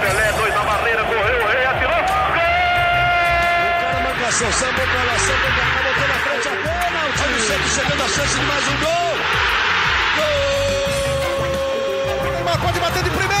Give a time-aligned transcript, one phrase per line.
[0.00, 2.02] Pelé, dois na barreira, correu, o rei atirou.
[2.34, 2.44] Gol!
[3.64, 6.50] O cara marcação, sambou pra lá, sambou pra cá, botou na frente a.
[7.22, 9.16] Olha o Santos chegando a chance de mais um gol.
[10.16, 10.28] Gol!
[12.28, 13.39] O Neymar pode bater de primeira.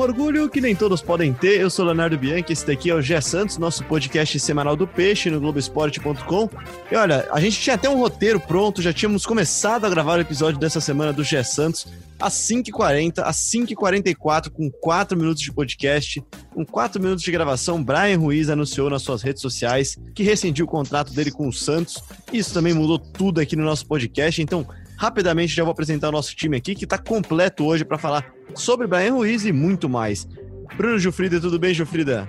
[0.00, 1.60] Orgulho que nem todos podem ter.
[1.60, 5.30] Eu sou Leonardo Bianchi, esse daqui é o Gé Santos, nosso podcast semanal do Peixe
[5.30, 6.48] no Globoesporte.com.
[6.90, 10.22] E olha, a gente tinha até um roteiro pronto, já tínhamos começado a gravar o
[10.22, 11.86] episódio dessa semana do Gé Santos
[12.20, 16.22] às 5h40, às 5h44, com 4 minutos de podcast.
[16.50, 20.68] Com 4 minutos de gravação, Brian Ruiz anunciou nas suas redes sociais que rescindiu o
[20.68, 22.02] contrato dele com o Santos.
[22.32, 24.66] Isso também mudou tudo aqui no nosso podcast, então
[25.00, 28.86] rapidamente já vou apresentar o nosso time aqui, que está completo hoje para falar sobre
[28.86, 30.28] Brian Ruiz e muito mais.
[30.76, 32.28] Bruno Jufrida, tudo bem, Jufrida?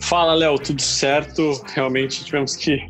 [0.00, 1.62] Fala, Léo, tudo certo?
[1.74, 2.80] Realmente tivemos que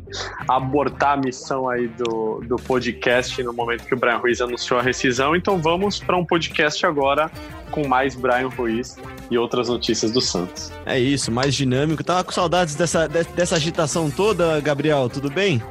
[0.47, 4.83] abortar a missão aí do, do podcast no momento que o Brian Ruiz anunciou a
[4.83, 7.29] rescisão, então vamos para um podcast agora
[7.69, 8.97] com mais Brian Ruiz
[9.29, 10.71] e outras notícias do Santos.
[10.87, 12.03] É isso, mais dinâmico.
[12.03, 15.61] Tava com saudades dessa, dessa agitação toda, Gabriel, tudo bem?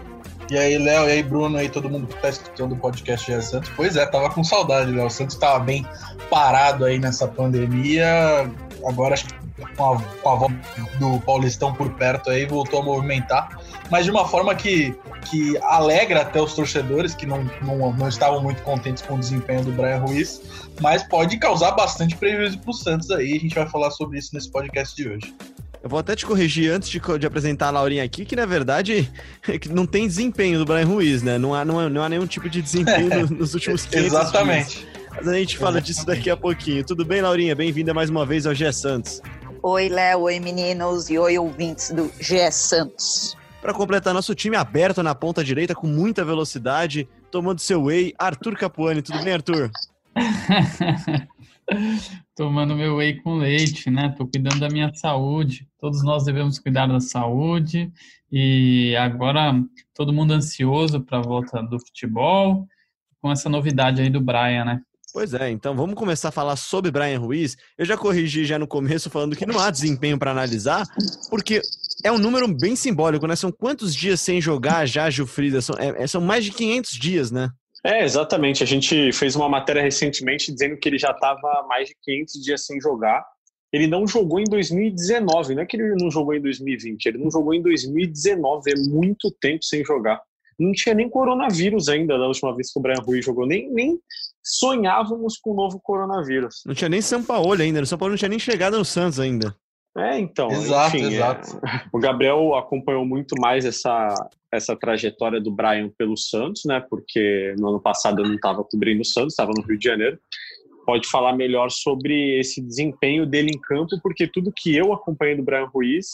[0.51, 3.45] E aí, Léo, e aí, Bruno, aí, todo mundo que tá escutando o podcast de
[3.45, 3.71] Santos.
[3.77, 5.07] Pois é, tava com saudade, Léo.
[5.07, 5.87] O Santos tava bem
[6.31, 8.51] parado aí nessa pandemia.
[8.87, 9.39] Agora, acho que
[9.77, 10.55] com a, com a volta
[10.99, 13.61] do Paulistão por perto aí, voltou a movimentar.
[13.91, 14.95] Mas de uma forma que,
[15.31, 19.65] que alegra até os torcedores que não, não, não estavam muito contentes com o desempenho
[19.65, 20.43] do Brian Ruiz,
[20.81, 23.37] mas pode causar bastante prejuízo pro Santos aí.
[23.37, 25.35] A gente vai falar sobre isso nesse podcast de hoje.
[25.83, 29.11] Eu vou até te corrigir antes de, de apresentar a Laurinha aqui, que na verdade
[29.71, 31.39] não tem desempenho do Brian Ruiz, né?
[31.39, 34.79] Não há, não há, não há nenhum tipo de desempenho no, nos últimos 500 Exatamente.
[34.79, 34.89] Dias.
[35.17, 36.85] Mas a gente fala disso daqui a pouquinho.
[36.85, 37.55] Tudo bem, Laurinha?
[37.55, 39.21] Bem-vinda mais uma vez ao GE Santos.
[39.63, 40.21] Oi, Léo.
[40.21, 41.11] Oi, meninos.
[41.11, 43.37] E oi, ouvintes do GE Santos.
[43.61, 48.57] Para completar nosso time aberto na ponta direita com muita velocidade, tomando seu whey, Arthur
[48.57, 49.03] Capuani.
[49.03, 49.71] Tudo bem, Arthur?
[52.39, 54.15] tomando meu whey com leite, né?
[54.17, 55.67] Tô cuidando da minha saúde.
[55.81, 57.93] Todos nós devemos cuidar da saúde.
[58.31, 59.61] E agora
[59.93, 62.65] todo mundo ansioso para a volta do futebol,
[63.21, 64.81] com essa novidade aí do Brian, né?
[65.13, 67.57] Pois é, então vamos começar a falar sobre Brian Ruiz.
[67.77, 70.87] Eu já corrigi já no começo falando que não há desempenho para analisar,
[71.29, 71.61] porque
[72.05, 73.35] é um número bem simbólico, né?
[73.35, 75.61] São quantos dias sem jogar já, Gilfrida?
[75.61, 77.49] São, é, são mais de 500 dias, né?
[77.85, 78.63] É, exatamente.
[78.63, 82.67] A gente fez uma matéria recentemente dizendo que ele já estava mais de 500 dias
[82.67, 83.25] sem jogar.
[83.73, 87.31] Ele não jogou em 2019, não é que ele não jogou em 2020, ele não
[87.31, 90.23] jogou em 2019, é muito tempo sem jogar.
[90.59, 94.01] Não tinha nem coronavírus ainda da última vez que o Brian Ruiz jogou, nem, nem
[94.43, 96.63] sonhávamos com o novo coronavírus.
[96.65, 99.21] Não tinha nem São Paulo ainda, o São Paulo não tinha nem chegado no Santos
[99.21, 99.55] ainda.
[99.97, 100.51] É, então.
[100.51, 101.61] Exato, enfim, exato.
[101.65, 104.15] É, o Gabriel acompanhou muito mais essa,
[104.53, 106.85] essa trajetória do Brian pelo Santos, né?
[106.89, 110.19] Porque no ano passado eu não estava cobrindo o Santos, estava no Rio de Janeiro.
[110.87, 115.43] Pode falar melhor sobre esse desempenho dele em campo, porque tudo que eu acompanhei do
[115.43, 116.07] Brian Ruiz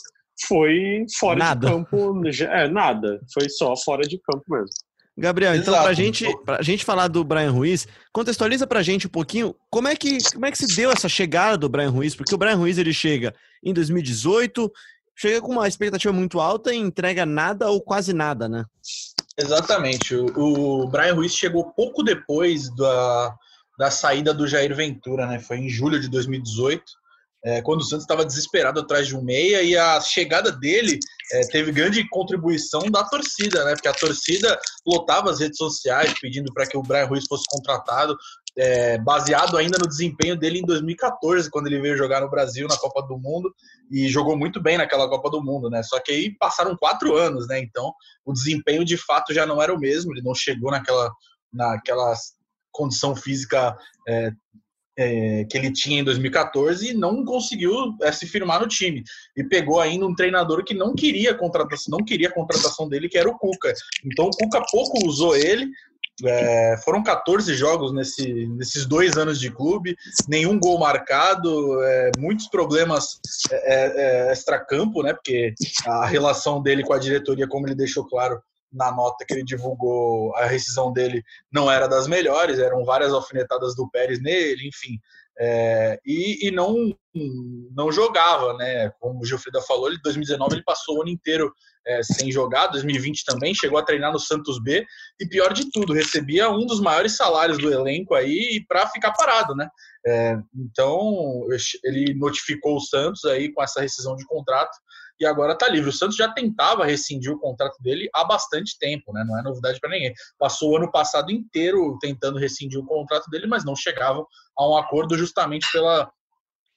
[0.48, 1.66] foi fora Nada.
[1.66, 2.22] de campo.
[2.50, 3.20] É, nada.
[3.32, 4.74] Foi só fora de campo mesmo.
[5.16, 9.54] Gabriel, então pra gente, pra gente falar do Brian Ruiz, contextualiza pra gente um pouquinho
[9.70, 12.38] como é que como é que se deu essa chegada do Brian Ruiz, porque o
[12.38, 13.32] Brian Ruiz ele chega
[13.64, 14.70] em 2018,
[15.16, 18.64] chega com uma expectativa muito alta e entrega nada ou quase nada, né?
[19.36, 20.14] Exatamente.
[20.14, 23.34] O, Brian Ruiz chegou pouco depois da,
[23.78, 25.40] da saída do Jair Ventura, né?
[25.40, 26.82] Foi em julho de 2018,
[27.44, 30.98] é, quando o Santos estava desesperado atrás de um meia e a chegada dele
[31.32, 33.72] é, teve grande contribuição da torcida, né?
[33.74, 38.16] Porque a torcida lotava as redes sociais pedindo para que o Brian Ruiz fosse contratado,
[38.56, 42.76] é, baseado ainda no desempenho dele em 2014, quando ele veio jogar no Brasil na
[42.76, 43.52] Copa do Mundo
[43.90, 45.82] e jogou muito bem naquela Copa do Mundo, né?
[45.82, 47.58] Só que aí passaram quatro anos, né?
[47.58, 47.92] Então
[48.24, 51.12] o desempenho de fato já não era o mesmo, ele não chegou naquela,
[51.52, 52.14] naquela
[52.70, 53.76] condição física
[54.06, 54.32] é,
[54.96, 59.02] é, que ele tinha em 2014 e não conseguiu é, se firmar no time.
[59.36, 63.18] E pegou ainda um treinador que não queria contratação, não queria a contratação dele, que
[63.18, 63.72] era o Cuca.
[64.04, 65.68] Então o Cuca pouco usou ele.
[66.22, 69.96] É, foram 14 jogos nesse, nesses dois anos de clube,
[70.28, 73.18] nenhum gol marcado, é, muitos problemas
[73.50, 75.12] é, é, extracampo, né?
[75.12, 75.54] Porque
[75.86, 78.40] a relação dele com a diretoria, como ele deixou claro
[78.72, 83.74] na nota que ele divulgou, a rescisão dele não era das melhores, eram várias alfinetadas
[83.74, 84.98] do Pérez nele, enfim.
[85.38, 86.96] É, e, e não,
[87.74, 88.90] não jogava, né?
[89.00, 91.52] Como o Gilfrida falou, ele, em 2019 ele passou o ano inteiro
[91.86, 94.84] é, sem jogar, 2020 também, chegou a treinar no Santos B,
[95.20, 99.54] e pior de tudo, recebia um dos maiores salários do elenco aí para ficar parado,
[99.54, 99.68] né?
[100.06, 101.46] É, então
[101.82, 104.76] ele notificou o Santos aí com essa rescisão de contrato
[105.18, 105.90] e agora está livre.
[105.90, 109.24] O Santos já tentava rescindir o contrato dele há bastante tempo, né?
[109.26, 110.12] Não é novidade para ninguém.
[110.38, 114.26] Passou o ano passado inteiro tentando rescindir o contrato dele, mas não chegavam
[114.58, 116.10] a um acordo justamente pela,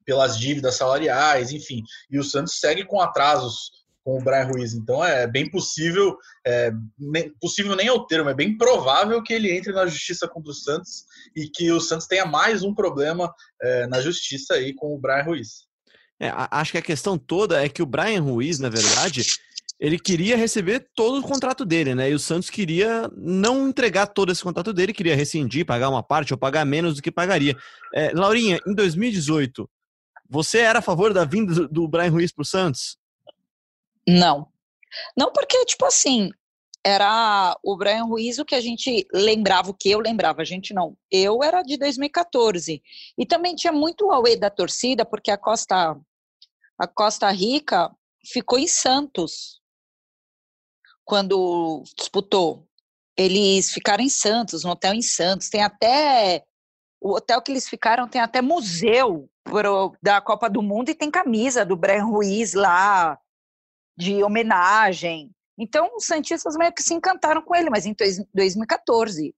[0.06, 1.84] pelas dívidas salariais, enfim.
[2.10, 3.72] E o Santos segue com atrasos
[4.08, 4.74] com o Brian Ruiz.
[4.74, 6.16] Então é bem possível,
[6.46, 10.26] é, nem, possível nem é o termo, é bem provável que ele entre na justiça
[10.30, 11.04] contra o Santos
[11.36, 13.30] e que o Santos tenha mais um problema
[13.62, 15.68] é, na justiça aí com o Brian Ruiz.
[16.22, 19.26] É, acho que a questão toda é que o Brian Ruiz, na verdade,
[19.78, 22.10] ele queria receber todo o contrato dele, né?
[22.10, 26.34] E o Santos queria não entregar todo esse contrato dele, queria rescindir, pagar uma parte
[26.34, 27.58] ou pagar menos do que pagaria.
[27.94, 29.70] É, Laurinha, em 2018,
[30.30, 32.98] você era a favor da vinda do, Brian Ruiz para o Santos?
[34.08, 34.48] Não.
[35.18, 36.30] Não porque, tipo assim,
[36.88, 40.74] era o Brian Ruiz o que a gente lembrava, o que eu lembrava, a gente
[40.74, 40.98] não.
[41.12, 42.82] Eu era de 2014.
[43.18, 46.00] E também tinha muito away da torcida, porque a Costa,
[46.80, 47.94] a Costa Rica
[48.26, 49.62] ficou em Santos
[51.04, 52.66] quando disputou.
[53.18, 55.50] Eles ficaram em Santos, no hotel em Santos.
[55.50, 56.44] Tem até.
[57.02, 61.12] O hotel que eles ficaram tem até museu pro, da Copa do Mundo e tem
[61.12, 63.20] camisa do Brian Ruiz lá
[63.98, 65.32] de homenagem.
[65.58, 67.96] Então, os Santistas meio que se encantaram com ele, mas em
[68.34, 69.34] 2014,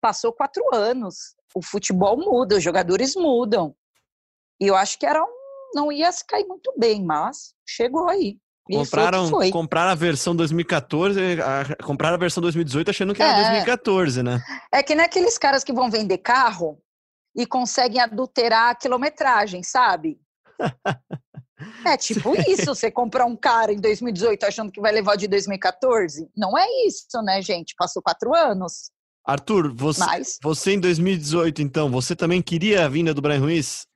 [0.00, 3.74] passou quatro anos, o futebol muda, os jogadores mudam.
[4.60, 5.28] E eu acho que era um,
[5.74, 8.38] não ia se cair muito bem, mas chegou aí.
[8.70, 14.22] Compraram, compraram a versão 2014, a, compraram a versão 2018 achando que era é, 2014,
[14.22, 14.40] né?
[14.72, 16.80] É que nem aqueles caras que vão vender carro
[17.34, 20.20] e conseguem adulterar a quilometragem, sabe?
[21.84, 26.28] É tipo isso, você comprar um cara em 2018 achando que vai levar de 2014.
[26.36, 27.74] Não é isso, né, gente?
[27.76, 28.90] Passou quatro anos.
[29.24, 30.38] Arthur, você, Mas...
[30.42, 33.86] você em 2018, então, você também queria a vinda do Brian Ruiz?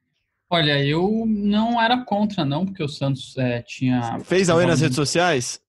[0.49, 4.21] Olha, eu não era contra, não, porque o Santos é, tinha.
[4.21, 5.61] Fez a UE nas redes sociais?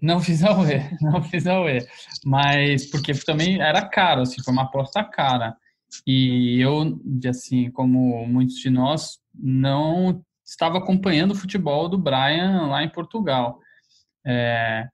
[0.00, 1.84] Não fiz a UE, não fiz a UE.
[2.24, 5.56] Mas porque também era caro, assim, foi uma aposta cara.
[6.06, 12.82] E eu, assim, como muitos de nós, não estava acompanhando o futebol do Brian lá
[12.82, 13.60] em Portugal.
[14.26, 14.88] É,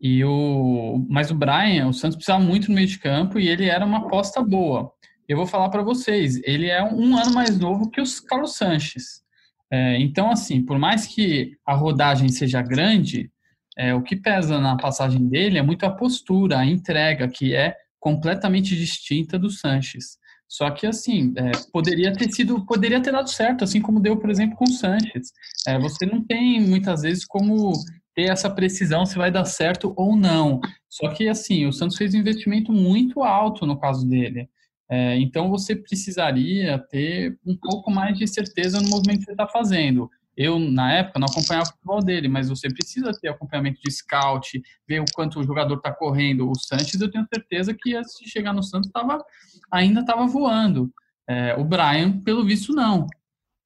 [0.00, 3.66] e o, mas o Brian, o Santos precisava muito no meio de campo e ele
[3.66, 4.92] era uma aposta boa.
[5.28, 9.22] Eu vou falar para vocês, ele é um ano mais novo que os Carlos Sanches.
[9.70, 13.30] É, então, assim, por mais que a rodagem seja grande,
[13.76, 17.74] é, o que pesa na passagem dele é muito a postura, a entrega, que é
[17.98, 20.18] completamente distinta do Sanches.
[20.48, 24.30] Só que assim, é, poderia ter sido, poderia ter dado certo, assim como deu, por
[24.30, 25.32] exemplo, com o Sanches.
[25.66, 27.72] É, você não tem muitas vezes como
[28.14, 30.60] ter essa precisão se vai dar certo ou não.
[30.88, 34.48] Só que assim, o Santos fez um investimento muito alto no caso dele.
[34.88, 39.48] É, então você precisaria ter um pouco mais de certeza no movimento que você está
[39.48, 40.08] fazendo.
[40.36, 44.60] Eu, na época, não acompanhava o futebol dele, mas você precisa ter acompanhamento de scout,
[44.86, 46.50] ver o quanto o jogador está correndo.
[46.50, 49.24] O Sanches, eu tenho certeza que antes de chegar no Santos, tava,
[49.70, 50.92] ainda estava voando.
[51.28, 53.06] É, o Brian, pelo visto, não.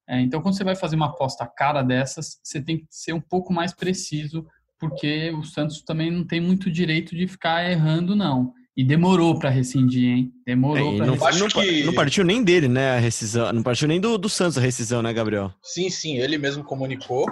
[0.07, 3.21] É, então, quando você vai fazer uma aposta cara dessas, você tem que ser um
[3.21, 4.45] pouco mais preciso,
[4.79, 8.53] porque o Santos também não tem muito direito de ficar errando, não.
[8.79, 10.33] E demorou para rescindir, hein?
[10.45, 11.41] Demorou é, para rescindir.
[11.41, 11.83] Não, que...
[11.83, 13.51] não, partiu nem dele, né, a rescisão.
[13.51, 15.53] Não partiu nem do, do Santos a rescisão, né, Gabriel?
[15.61, 17.25] Sim, sim, ele mesmo comunicou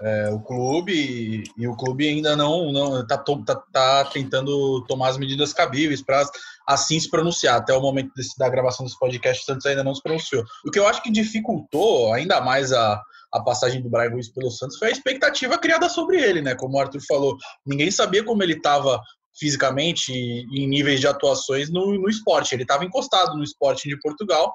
[0.00, 5.10] é, o clube e, e, o clube ainda não não tá, tá, tá tentando tomar
[5.10, 6.24] as medidas cabíveis para
[6.66, 7.56] assim se pronunciar.
[7.56, 10.42] Até o momento desse, da gravação desse podcast, o Santos ainda não se pronunciou.
[10.66, 12.98] O que eu acho que dificultou ainda mais a,
[13.30, 16.54] a passagem do Brian Ruiz pelo Santos foi a expectativa criada sobre ele, né?
[16.54, 18.98] Como o Arthur falou, ninguém sabia como ele estava
[19.38, 22.54] fisicamente em níveis de atuações no, no esporte.
[22.54, 24.54] Ele estava encostado no esporte de Portugal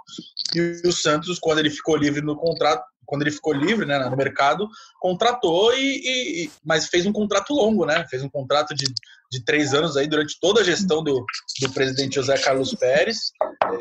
[0.55, 4.15] e o Santos, quando ele ficou livre no contrato, quando ele ficou livre né, no
[4.15, 4.69] mercado,
[4.99, 8.05] contratou e, e, mas fez um contrato longo, né?
[8.07, 8.85] Fez um contrato de,
[9.31, 11.25] de três anos aí durante toda a gestão do,
[11.59, 13.31] do presidente José Carlos Pérez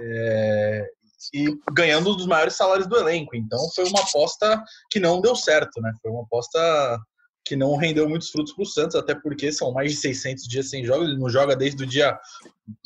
[0.00, 0.86] é,
[1.34, 3.36] e ganhando um dos maiores salários do elenco.
[3.36, 5.92] Então foi uma aposta que não deu certo, né?
[6.00, 6.98] Foi uma aposta
[7.48, 10.68] que não rendeu muitos frutos para o Santos, até porque são mais de 600 dias
[10.68, 11.08] sem jogos.
[11.08, 12.18] Ele não joga desde o dia.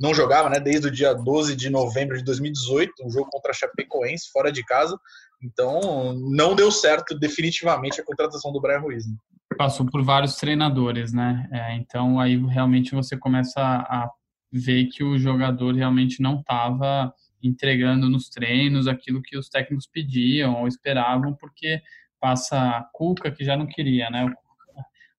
[0.00, 0.60] Não jogava, né?
[0.60, 4.64] Desde o dia 12 de novembro de 2018, um jogo contra a Chapecoense, fora de
[4.64, 4.96] casa.
[5.42, 9.04] Então, não deu certo definitivamente a contratação do Brian Ruiz.
[9.06, 9.14] Né?
[9.58, 11.48] Passou por vários treinadores, né?
[11.52, 14.08] É, então, aí realmente você começa a
[14.52, 20.60] ver que o jogador realmente não estava entregando nos treinos aquilo que os técnicos pediam
[20.60, 21.82] ou esperavam, porque
[22.20, 24.32] passa a Cuca, que já não queria, né?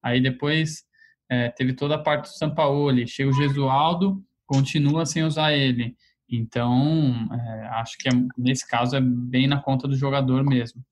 [0.03, 0.83] Aí depois
[1.29, 5.95] é, teve toda a parte do Sampaoli, chega o Gesualdo, continua sem usar ele.
[6.29, 10.83] Então, é, acho que é, nesse caso é bem na conta do jogador mesmo.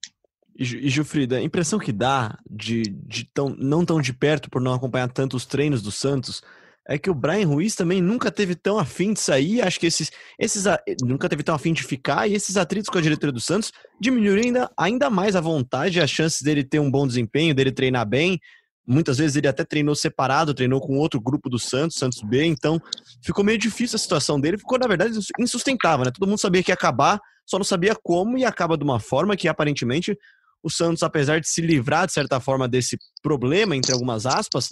[0.56, 4.60] E, e Gilfrida, a impressão que dá de, de tão, não tão de perto por
[4.60, 6.42] não acompanhar tanto os treinos do Santos
[6.86, 9.62] é que o Brian Ruiz também nunca teve tão afim de sair.
[9.62, 10.64] Acho que esses, esses
[11.02, 14.42] nunca teve tão afim de ficar e esses atritos com a diretoria do Santos diminuíram
[14.42, 18.40] ainda, ainda mais a vontade, as chances dele ter um bom desempenho, dele treinar bem.
[18.86, 22.80] Muitas vezes ele até treinou separado, treinou com outro grupo do Santos, Santos B, então
[23.22, 26.10] ficou meio difícil a situação dele, ficou na verdade insustentável, né?
[26.12, 29.36] Todo mundo sabia que ia acabar, só não sabia como e acaba de uma forma
[29.36, 30.16] que aparentemente
[30.62, 34.68] o Santos, apesar de se livrar de certa forma desse problema, entre algumas aspas,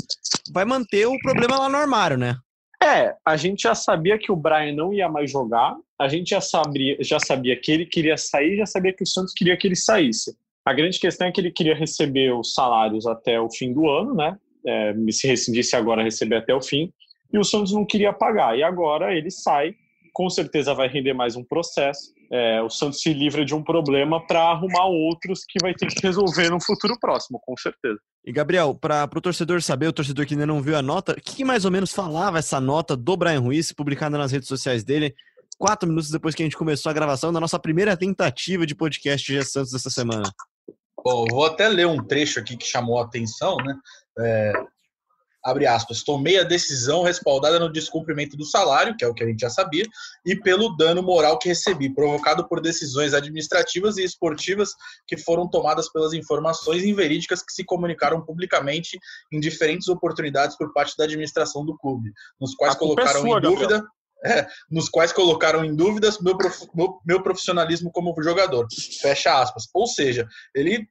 [0.53, 2.37] vai manter o problema lá no armário, né?
[2.83, 6.41] É, a gente já sabia que o Brian não ia mais jogar, a gente já
[6.41, 9.77] sabia, já sabia que ele queria sair, já sabia que o Santos queria que ele
[9.77, 10.35] saísse.
[10.71, 14.15] A grande questão é que ele queria receber os salários até o fim do ano,
[14.15, 14.39] né?
[14.65, 16.93] É, se rescindisse agora, receber até o fim.
[17.33, 18.57] E o Santos não queria pagar.
[18.57, 19.75] E agora ele sai,
[20.13, 22.13] com certeza vai render mais um processo.
[22.31, 26.07] É, o Santos se livra de um problema para arrumar outros que vai ter que
[26.07, 27.99] resolver no futuro próximo, com certeza.
[28.25, 31.17] E Gabriel, para o torcedor saber, o torcedor que ainda não viu a nota, o
[31.17, 34.85] que, que mais ou menos falava essa nota do Brian Ruiz, publicada nas redes sociais
[34.85, 35.17] dele,
[35.59, 39.27] quatro minutos depois que a gente começou a gravação da nossa primeira tentativa de podcast
[39.27, 40.31] G Santos dessa semana?
[41.05, 43.75] Bom, vou até ler um trecho aqui que chamou a atenção, né?
[44.19, 44.53] É,
[45.45, 49.27] abre aspas, tomei a decisão respaldada no descumprimento do salário, que é o que a
[49.27, 49.85] gente já sabia,
[50.25, 54.75] e pelo dano moral que recebi, provocado por decisões administrativas e esportivas
[55.07, 58.99] que foram tomadas pelas informações inverídicas que se comunicaram publicamente
[59.33, 63.41] em diferentes oportunidades por parte da administração do clube, nos quais é colocaram sua, em
[63.41, 63.85] dúvida
[64.25, 68.67] é, nos quais colocaram em dúvidas meu, prof, meu, meu profissionalismo como jogador.
[69.01, 69.69] Fecha aspas.
[69.75, 70.87] Ou seja, ele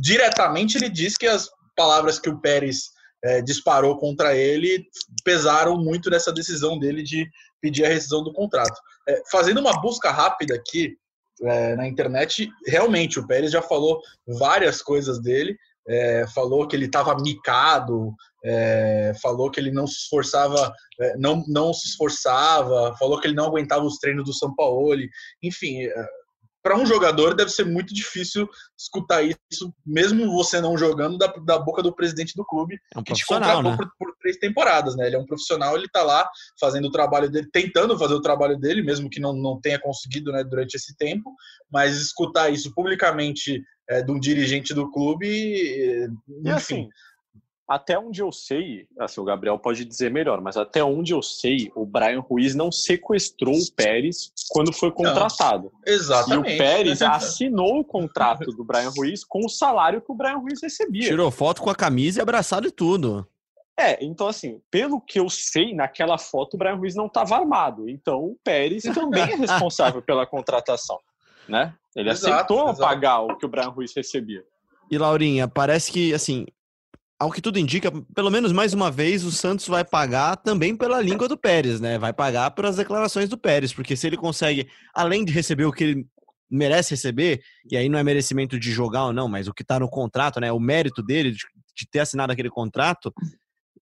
[0.00, 2.90] diretamente ele diz que as palavras que o Pérez
[3.24, 4.84] é, disparou contra ele
[5.24, 7.28] pesaram muito nessa decisão dele de
[7.60, 8.78] pedir a rescisão do contrato.
[9.08, 10.96] É, fazendo uma busca rápida aqui
[11.42, 14.00] é, na internet, realmente o Pérez já falou
[14.38, 15.56] várias coisas dele.
[15.86, 18.14] É, falou que ele estava micado,
[18.44, 23.34] é, falou que ele não se esforçava, é, não, não se esforçava, falou que ele
[23.34, 24.96] não aguentava os treinos do São Paulo,
[25.42, 25.88] enfim,
[26.64, 31.58] para um jogador deve ser muito difícil escutar isso, mesmo você não jogando, da, da
[31.58, 33.76] boca do presidente do clube, É um que te contratou né?
[33.76, 35.06] por, por três temporadas, né?
[35.06, 36.26] Ele é um profissional, ele está lá
[36.58, 40.32] fazendo o trabalho dele, tentando fazer o trabalho dele, mesmo que não, não tenha conseguido
[40.32, 41.34] né, durante esse tempo,
[41.70, 46.08] mas escutar isso publicamente é, de um dirigente do clube, E
[46.40, 46.50] enfim.
[46.50, 46.88] assim,
[47.66, 51.72] até onde eu sei, assim, o Gabriel pode dizer melhor, mas até onde eu sei,
[51.74, 55.72] o Brian Ruiz não sequestrou o Pérez quando foi contratado.
[55.86, 56.54] E Exatamente.
[56.54, 60.60] o Pérez assinou o contrato do Brian Ruiz com o salário que o Brian Ruiz
[60.62, 61.08] recebia.
[61.08, 63.26] Tirou foto com a camisa e abraçado e tudo.
[63.78, 67.88] É, então assim, pelo que eu sei, naquela foto o Brian Ruiz não estava armado.
[67.88, 70.98] Então o Pérez também é responsável pela contratação,
[71.48, 71.74] né?
[71.96, 72.80] Ele Exato, aceitou exato.
[72.80, 74.42] pagar o que o Brian Ruiz recebia.
[74.90, 76.46] E Laurinha, parece que, assim,
[77.18, 81.00] ao que tudo indica, pelo menos mais uma vez, o Santos vai pagar também pela
[81.00, 81.98] língua do Pérez, né?
[81.98, 85.84] Vai pagar pelas declarações do Pérez, porque se ele consegue, além de receber o que
[85.84, 86.06] ele
[86.50, 89.78] merece receber, e aí não é merecimento de jogar ou não, mas o que tá
[89.78, 90.52] no contrato, né?
[90.52, 93.12] O mérito dele de, ter assinado aquele contrato,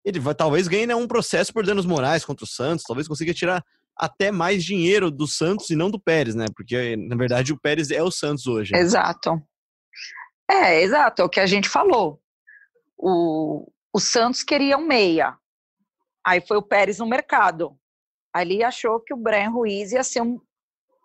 [0.05, 3.35] ele vai talvez ganhe né, um processo por danos morais contra o Santos, talvez consiga
[3.35, 3.65] tirar
[4.03, 6.47] até mais dinheiro do Santos e não do Pérez, né?
[6.57, 8.75] Porque, na verdade, o Pérez é o Santos hoje.
[8.75, 9.41] Exato.
[10.51, 12.21] É, exato, é o que a gente falou.
[12.99, 15.39] O, o Santos queria um meia.
[16.27, 17.79] Aí foi o Pérez no mercado.
[18.35, 20.41] Ali achou que o Brian Ruiz ia ser um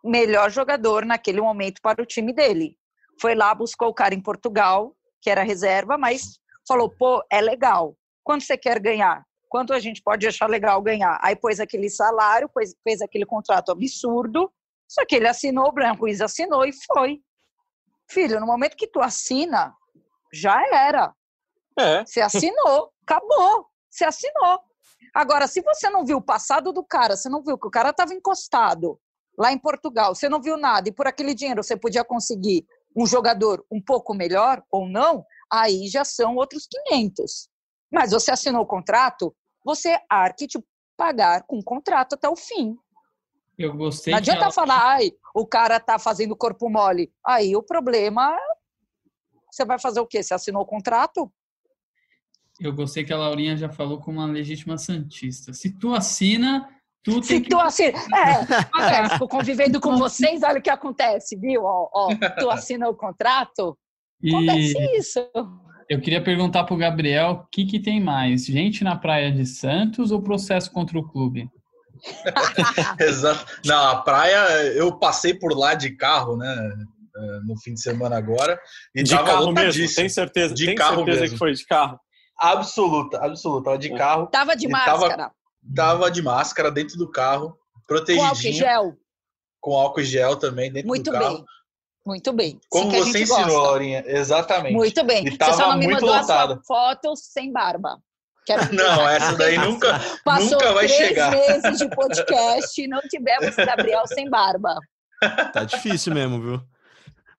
[0.04, 2.76] melhor jogador naquele momento para o time dele.
[3.22, 7.96] Foi lá, buscou o cara em Portugal, que era reserva, mas falou: pô, é legal.
[8.24, 9.24] Quanto você quer ganhar?
[9.50, 11.20] Quanto a gente pode achar legal ganhar?
[11.22, 14.52] Aí pôs aquele salário, pôs, fez aquele contrato absurdo.
[14.88, 17.22] Só que ele assinou, o Brian Ruiz assinou e foi.
[18.10, 19.74] Filho, no momento que tu assina,
[20.34, 21.14] já era.
[21.78, 23.68] É, Você assinou, acabou.
[23.90, 24.60] Você assinou.
[25.14, 27.90] Agora, se você não viu o passado do cara, você não viu que o cara
[27.90, 29.00] estava encostado
[29.38, 33.06] lá em Portugal, você não viu nada, e por aquele dinheiro você podia conseguir um
[33.06, 37.48] jogador um pouco melhor ou não, aí já são outros 500.
[37.92, 40.60] Mas você assinou o contrato, você arque te
[40.96, 42.76] pagar com o contrato até o fim.
[43.58, 47.12] Eu gostei Não que adianta ela- falar, ai, o cara tá fazendo corpo mole.
[47.26, 48.38] Aí o problema,
[49.52, 50.22] você vai fazer o quê?
[50.22, 51.32] Você assinou o contrato?
[52.60, 55.54] Eu gostei que a Laurinha já falou com uma legítima santista.
[55.54, 56.68] Se tu assina,
[57.04, 57.98] tu Se tem que tu assina.
[57.98, 57.98] É,
[59.06, 61.64] é, fico convivendo com vocês, olha o que acontece, viu?
[61.64, 62.08] Ó, ó,
[62.40, 63.78] tu assina o contrato,
[64.24, 65.20] acontece E isso.
[65.90, 68.46] Eu queria perguntar pro Gabriel o que, que tem mais?
[68.46, 71.50] Gente na praia de Santos ou processo contra o clube?
[73.00, 73.46] Exato.
[73.66, 76.72] Não, a praia, eu passei por lá de carro, né?
[77.18, 78.60] é, no fim de semana agora.
[78.94, 80.54] E de carro mesmo, tem certeza?
[80.54, 81.34] De tem carro certeza mesmo.
[81.34, 82.00] que foi de carro?
[82.38, 83.66] Absoluta, absoluta.
[83.66, 84.28] Tava de carro.
[84.28, 85.32] Tava de máscara.
[85.76, 88.98] Tava de máscara dentro do carro, Com álcool gel.
[89.60, 91.38] Com álcool gel também dentro Muito do carro.
[91.38, 91.46] bem.
[92.08, 92.58] Muito bem.
[92.70, 93.62] Como Assim você ensinou, gosta.
[93.62, 94.02] Laurinha.
[94.08, 94.74] Exatamente.
[94.74, 95.28] Muito bem.
[95.28, 96.54] E Você só não me mandou a lotada.
[96.54, 97.98] sua foto sem barba.
[98.46, 101.32] Quero Não, essa daí nunca, Passou nunca vai três chegar.
[101.32, 104.74] meses de podcast e não tivemos Gabriel sem barba.
[105.52, 106.62] Tá difícil mesmo, viu?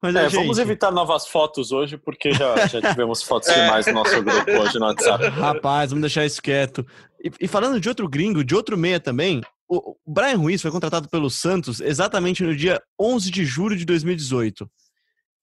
[0.03, 3.95] Mas, É, gente, vamos evitar novas fotos hoje, porque já, já tivemos fotos demais no
[3.95, 5.27] nosso grupo hoje no WhatsApp.
[5.29, 6.87] Rapaz, vamos deixar isso quieto.
[7.25, 11.09] E, e falando de outro gringo, de outro meia também, o, Brian Ruiz foi contratado
[11.09, 14.69] pelo Santos exatamente no dia 11 de julho de 2018.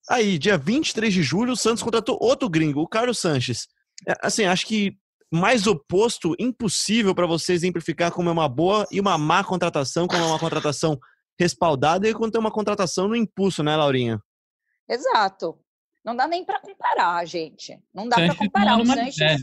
[0.10, 3.68] Aí, dia 23 de julho, o Santos contratou outro gringo, o Carlos Sanches.
[4.08, 4.98] É, Assim, acho que
[5.32, 10.22] mais oposto, impossível para você exemplificar como é uma boa e uma má contratação, como
[10.22, 11.00] é uma contratação
[11.40, 14.22] respaldada e quando é uma contratação no impulso, né, Laurinha?
[14.88, 15.60] Exato.
[16.04, 17.80] Não dá nem para comparar, gente.
[17.94, 19.42] Não dá para comparar o Sanches.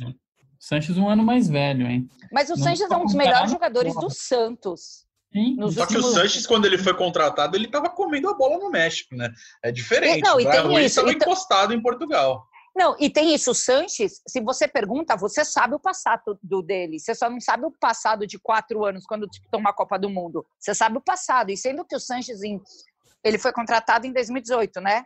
[0.62, 2.08] Sanches um ano mais velho, hein?
[2.30, 5.04] Mas o Não Sanches é um dos melhores jogadores do Santos.
[5.32, 5.56] Sim.
[5.56, 8.58] Nos Só que o últimos- Sanches, quando ele foi contratado, ele tava comendo a bola
[8.58, 9.28] no México, né?
[9.60, 10.22] É diferente.
[10.22, 12.46] Não, e o Brian tem isso, estava e ta- encostado em Portugal.
[12.76, 17.00] Não, e tem isso, o Sanches, se você pergunta, você sabe o passado do dele.
[17.00, 20.46] Você só não sabe o passado de quatro anos, quando disputou uma Copa do Mundo.
[20.60, 21.50] Você sabe o passado.
[21.50, 22.60] E sendo que o Sanches, em-
[23.24, 25.04] ele foi contratado em 2018, né?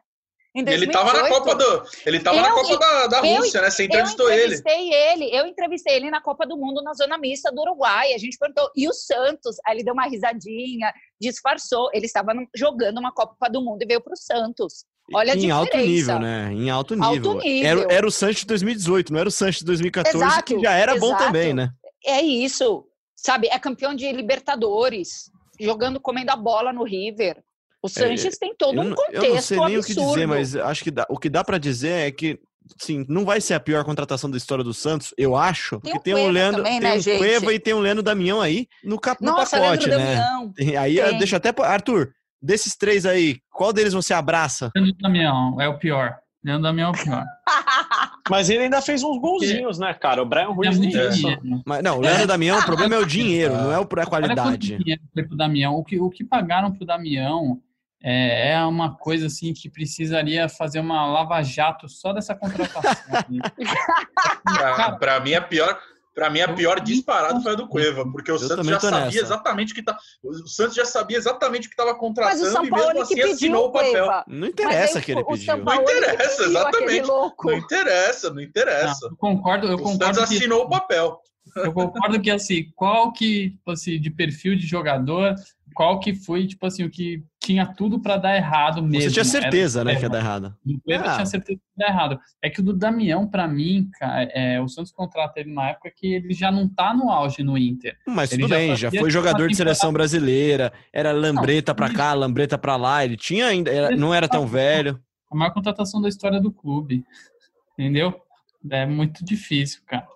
[0.57, 1.83] Em E ele tava na Copa do.
[2.07, 3.69] Ele tava na Eu- Copa da, da eu- Rússia, né?
[3.71, 4.55] Você Eu entrevistou ele.
[4.57, 5.37] entrevistei ele.
[5.37, 8.15] eu entrevistei ele na Copa do Mundo na zona mista do Uruguai.
[8.15, 9.57] A gente perguntou, e o Santos?
[9.67, 11.91] Aí ele deu uma risadinha, disfarçou.
[11.93, 14.85] Ele estava jogando uma Copa do Mundo e veio para o Santos.
[15.15, 16.51] Olha a em alto nível, né?
[16.53, 17.35] Em alto Alto nível.
[17.39, 17.83] nível.
[17.83, 20.73] Era, era o Sanches de 2018, não era o Sanches de 2014, Exato, que já
[20.73, 21.25] era bom exato.
[21.25, 21.71] também, né?
[22.05, 22.85] É isso,
[23.15, 23.47] sabe?
[23.49, 27.43] É campeão de Libertadores, jogando, comendo a bola no River.
[27.83, 30.09] O Sanches tem todo É, um contexto eu não sei nem o que absurdo.
[30.15, 32.39] dizer, mas acho que dá- o que dá pra dizer é que
[32.79, 36.05] sim, não vai ser a pior contratação da história do Santos, eu acho, Tem porque
[36.05, 37.19] tem um Cueva Leandro, também, tem né, um gente?
[37.19, 40.15] Cueva e tem um Leandro Damião aí no, cap, no Nossa, pacote, Leandro né?
[40.17, 40.53] Damião.
[40.53, 41.19] Tem- Aí Tem.
[41.19, 42.13] deixa até Arthur,
[42.43, 44.73] desses três aí, qual deles você abraça?
[44.75, 46.17] Leandro Damião é o pior.
[46.45, 47.25] Leandro Damião é o pior.
[48.31, 50.23] Mas ele ainda fez uns golzinhos, né, cara?
[50.23, 51.27] O Brian É Ruiz nem muito isso.
[51.65, 53.87] Mas, não, o Leandro Damião, o problema é o dinheiro, não é o- a Olha
[53.87, 54.77] quanto qualidade.
[54.77, 55.75] dinheiro foi pro Damião.
[55.75, 57.61] O que, o que pagaram pro Damião
[58.09, 62.93] é, é uma coisa assim que precisaria fazer uma lava-jato só dessa contratação.
[64.45, 65.77] Pra, pra mim, a pior.
[66.15, 69.05] Pra mim, a pior disparado foi a do Cueva, porque o Santos também já sabia
[69.05, 69.19] nessa.
[69.19, 69.99] exatamente o que tá.
[70.23, 72.95] O Santos já sabia exatamente o que estava Mas o contratando São e Paulo mesmo
[72.95, 73.93] que assim pediu assinou o o papel.
[73.93, 74.25] Cueva.
[74.29, 75.57] Não interessa aí que ele o pediu.
[75.57, 77.07] Não interessa, exatamente.
[77.07, 77.51] louco.
[77.51, 79.01] Não interessa, não interessa.
[79.03, 81.21] Não, eu concordo, eu o Santos concordo que, assinou o papel.
[81.57, 85.35] eu concordo que assim, qual que, tipo assim, de perfil de jogador,
[85.77, 89.03] qual que foi, tipo assim, o que tinha tudo pra dar errado mesmo.
[89.11, 90.57] Você tinha certeza, Era- né, que ia dar errado.
[90.85, 91.15] Cueva Ah.
[91.17, 92.19] tinha certeza que ia dar errado.
[92.43, 95.93] É que o do Damião, pra mim, cara, é, o Santos contrata ele na época
[95.95, 97.95] que ele já não tá no auge no Inter.
[98.09, 101.93] Mas Ele tudo já bem, já foi uma jogador de seleção brasileira, era lambreta pra
[101.93, 104.99] cá, lambreta pra lá, ele tinha ainda, era- não era tão velho.
[105.31, 107.05] A maior contratação da história do clube.
[107.79, 108.19] Entendeu?
[108.71, 110.07] É muito difícil, cara.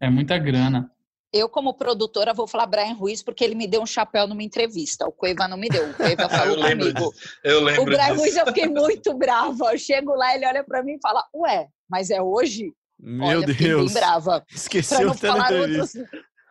[0.00, 0.90] É muita grana.
[1.36, 5.04] Eu, como produtora, vou falar Brian Ruiz porque ele me deu um chapéu numa entrevista.
[5.04, 5.90] O Cueva não me deu.
[5.90, 7.10] O Cueva falou Eu lembro comigo.
[7.12, 7.28] disso.
[7.42, 8.20] Eu O lembro Brian disso.
[8.20, 9.72] Ruiz eu fiquei muito brava.
[9.72, 12.72] Eu chego lá, ele olha pra mim e fala: Ué, mas é hoje?
[13.00, 14.42] Meu olha, Deus, brava.
[14.42, 15.94] Pra esqueceu na falar outros.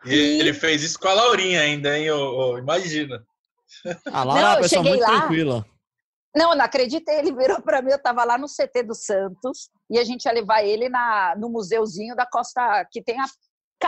[0.04, 2.08] E ele fez isso com a Laurinha ainda, hein?
[2.58, 3.24] imagina.
[4.12, 5.06] A Laura é uma pessoa muito lá.
[5.20, 5.66] tranquila.
[6.36, 7.20] Não, eu não acreditei.
[7.20, 10.32] Ele virou pra mim, eu tava lá no CT do Santos e a gente ia
[10.32, 13.24] levar ele na, no museuzinho da Costa, que tem a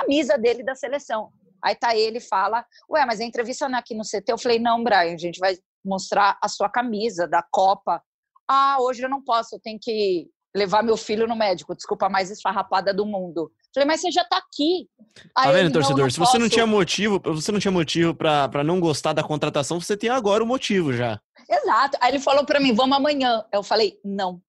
[0.00, 1.30] camisa dele da seleção.
[1.62, 4.24] Aí tá ele fala: Ué, mas a entrevista não é aqui no CT?
[4.32, 8.02] Eu falei: Não, Brian, a gente vai mostrar a sua camisa da Copa.
[8.48, 11.74] Ah, hoje eu não posso, eu tenho que levar meu filho no médico.
[11.74, 13.50] Desculpa, a mais esfarrapada do mundo.
[13.74, 14.88] Falei, mas você já tá aqui.
[15.34, 16.02] Tá Aí vendo, ele, "Não, torcedor?
[16.04, 19.22] não Se você não posso." tinha motivo, você não tinha motivo pra não gostar da
[19.22, 21.20] contratação, você tem agora o motivo já.
[21.48, 21.98] Exato.
[22.00, 23.44] Aí ele falou pra mim: Vamos amanhã.
[23.52, 24.40] Eu falei: Não.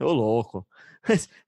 [0.00, 0.66] Ô, louco.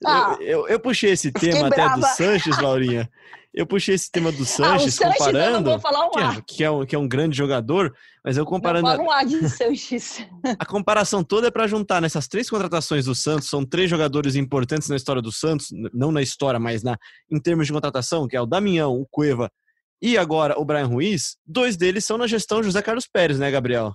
[0.05, 2.03] Ah, eu, eu, eu puxei esse fiquei tema até do.
[2.07, 3.11] Sanches, Laurinha.
[3.53, 6.65] Eu puxei esse tema do Ah, Sanches não comparando, vou falar um que é, que,
[6.65, 7.93] é um, que é um grande jogador,
[8.25, 8.87] mas eu Não comparando.
[8.87, 10.25] fala um A de Sanches.
[10.59, 14.89] A comparação toda é para juntar nessas três contratações do Santos, são três jogadores importantes
[14.89, 16.97] na história do Santos, não na história, mas na,
[17.31, 19.51] em termos de contratação, que é o Damião, o Cueva
[20.01, 21.37] e agora o Brian Ruiz.
[21.45, 23.93] Dois deles são na gestão José Carlos Pérez, né, Gabriel?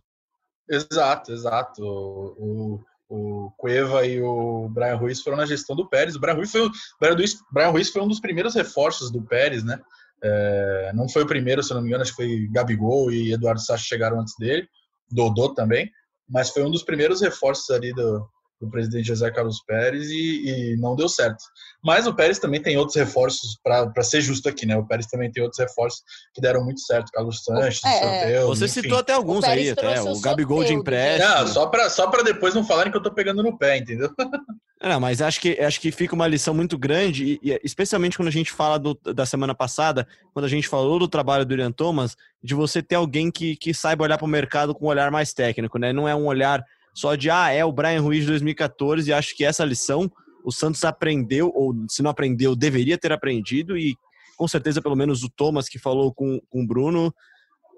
[0.70, 1.82] Exato, exato.
[1.84, 2.82] O,
[3.14, 6.16] o, Cueva e o Brian Ruiz foram na gestão do Pérez.
[6.16, 9.22] O Brian Ruiz foi, o Brian Ruiz, Brian Ruiz foi um dos primeiros reforços do
[9.22, 9.80] Pérez, né?
[10.24, 13.62] É, não foi o primeiro, se não me engano, acho que foi Gabigol e Eduardo
[13.62, 14.68] Sacha chegaram antes dele,
[15.12, 15.92] Dodô também.
[16.28, 18.26] mas foi um dos primeiros reforços ali do,
[18.62, 21.44] do presidente José Carlos Pérez e, e, não deu certo.
[21.84, 24.76] Mas o Pérez também tem outros reforços, para ser justo aqui, né?
[24.78, 26.02] O Pérez também tem outros reforços
[26.34, 27.12] que deram muito certo.
[27.12, 28.82] Carlos Sanches, é, Você enfim.
[28.82, 30.02] citou até alguns aí, até.
[30.02, 31.34] O, o Gabigol de empréstimo.
[31.34, 34.10] Não, só para só depois não falarem que eu tô pegando no pé, entendeu?
[34.84, 38.28] Não, mas acho que, acho que fica uma lição muito grande, e, e especialmente quando
[38.28, 41.72] a gente fala do, da semana passada, quando a gente falou do trabalho do Irian
[41.72, 45.10] Thomas, de você ter alguém que, que saiba olhar para o mercado com um olhar
[45.10, 45.94] mais técnico, né?
[45.94, 46.62] Não é um olhar
[46.94, 50.12] só de, ah, é o Brian Ruiz de 2014, e acho que essa lição
[50.44, 53.96] o Santos aprendeu, ou se não aprendeu, deveria ter aprendido, e
[54.38, 57.14] com certeza, pelo menos o Thomas que falou com, com o Bruno,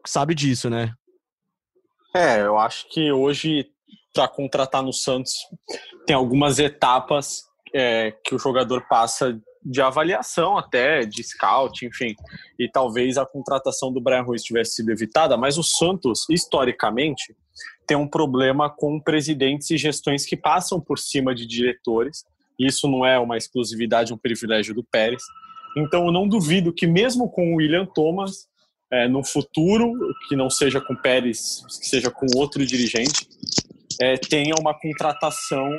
[0.05, 0.93] sabe disso, né?
[2.15, 3.67] É, eu acho que hoje,
[4.13, 5.33] para contratar no Santos,
[6.07, 12.15] tem algumas etapas é, que o jogador passa de avaliação até, de scout, enfim.
[12.57, 17.35] E talvez a contratação do Brian Ruiz tivesse sido evitada, mas o Santos, historicamente,
[17.85, 22.25] tem um problema com presidentes e gestões que passam por cima de diretores.
[22.59, 25.23] Isso não é uma exclusividade, um privilégio do Pérez.
[25.77, 28.47] Então, eu não duvido que, mesmo com o William Thomas,
[28.91, 29.93] é, no futuro,
[30.27, 33.27] que não seja com Pérez, que seja com outro dirigente,
[34.01, 35.69] é, tenha uma contratação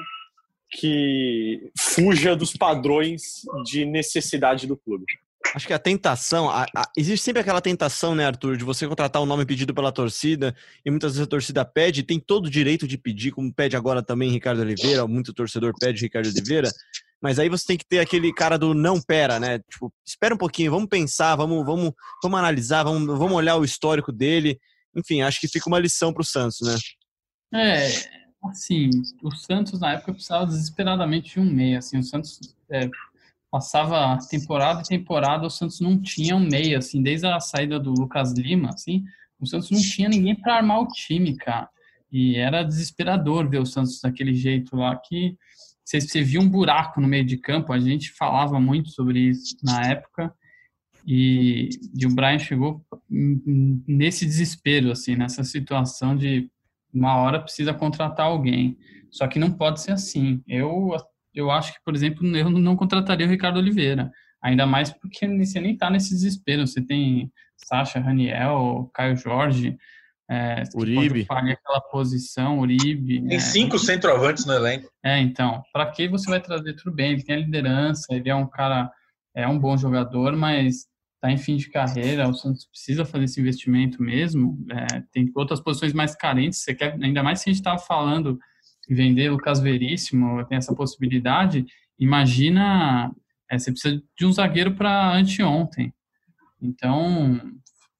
[0.71, 5.07] que fuja dos padrões de necessidade do clube.
[5.55, 9.23] Acho que a tentação, a, a, existe sempre aquela tentação, né, Arthur, de você contratar
[9.23, 10.55] um nome pedido pela torcida,
[10.85, 14.03] e muitas vezes a torcida pede, tem todo o direito de pedir, como pede agora
[14.03, 16.71] também Ricardo Oliveira, muito torcedor pede Ricardo Oliveira,
[17.21, 19.59] mas aí você tem que ter aquele cara do não pera, né?
[19.71, 24.13] Tipo, espera um pouquinho, vamos pensar, vamos, vamos, vamos analisar, vamos, vamos olhar o histórico
[24.13, 24.61] dele.
[24.95, 26.77] Enfim, acho que fica uma lição para o Santos, né?
[27.55, 27.89] É,
[28.45, 28.91] assim,
[29.23, 32.39] o Santos na época precisava desesperadamente de um meia, assim, o Santos
[32.71, 32.89] é,
[33.57, 37.91] passava temporada e temporada, o Santos não tinha um meia, assim, desde a saída do
[37.91, 39.03] Lucas Lima, assim,
[39.41, 41.69] o Santos não tinha ninguém para armar o time, cara.
[42.13, 45.37] E era desesperador ver o Santos daquele jeito lá que
[45.83, 49.57] você, você via um buraco no meio de campo, a gente falava muito sobre isso
[49.63, 50.35] na época.
[51.07, 56.51] E, e o Brian chegou nesse desespero, assim, nessa situação de
[56.93, 58.77] uma hora precisa contratar alguém.
[59.11, 60.43] Só que não pode ser assim.
[60.47, 60.95] Eu
[61.37, 64.11] eu acho que, por exemplo, eu não contrataria o Ricardo Oliveira.
[64.43, 66.67] Ainda mais porque você nem está nesse desespero.
[66.67, 69.77] Você tem Sacha, Raniel, Caio Jorge,
[70.31, 71.25] é, Uribe.
[71.25, 73.23] Paga aquela posição, Uribe.
[73.29, 74.91] Tem é, cinco centroavantes no elenco.
[75.05, 77.13] É, então, para que você vai trazer tudo bem?
[77.13, 78.91] Ele tem a liderança, ele é um cara,
[79.35, 83.41] é um bom jogador, mas está em fim de carreira, o Santos precisa fazer esse
[83.41, 84.59] investimento mesmo.
[84.71, 86.61] É, tem outras posições mais carentes.
[86.61, 88.39] Você quer, ainda mais se a gente estava falando
[88.89, 91.67] vender Lucas Veríssimo, tem essa possibilidade,
[91.99, 93.13] imagina,
[93.51, 95.93] é, você precisa de um zagueiro para anteontem.
[96.61, 97.41] Então, o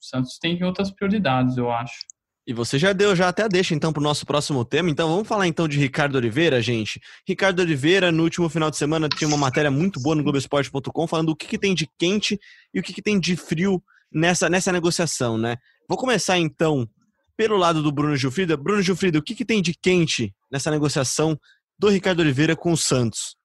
[0.01, 1.99] Santos tem outras prioridades, eu acho.
[2.47, 4.89] E você já deu já até a deixa então para o nosso próximo tema.
[4.89, 7.01] Então vamos falar então de Ricardo Oliveira, gente.
[7.27, 11.31] Ricardo Oliveira, no último final de semana, tinha uma matéria muito boa no Globoesporte.com falando
[11.31, 12.39] o que, que tem de quente
[12.73, 15.57] e o que, que tem de frio nessa, nessa negociação, né?
[15.89, 16.89] Vou começar então
[17.37, 18.57] pelo lado do Bruno Gilfrida.
[18.57, 21.39] Bruno Gilfrida, o que, que tem de quente nessa negociação
[21.79, 23.37] do Ricardo Oliveira com o Santos?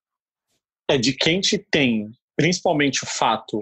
[0.89, 3.61] É, de quente tem principalmente o fato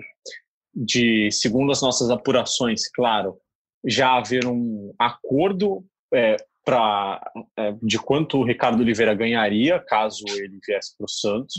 [0.73, 3.37] de, segundo as nossas apurações, claro,
[3.85, 5.83] já haver um acordo
[6.13, 6.37] é,
[6.69, 11.55] pra, é, de quanto o Ricardo Oliveira ganharia caso ele viesse para o Santos.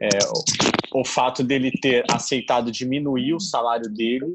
[0.00, 0.18] É,
[0.94, 4.32] o, o, fato dele ter aceitado diminuir o salário dele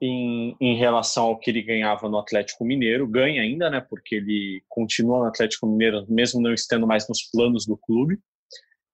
[0.00, 3.80] em, em relação ao que ele ganhava no Atlético Mineiro, ganha ainda, né?
[3.88, 8.18] Porque ele continua no Atlético Mineiro, mesmo não estando mais nos planos do clube.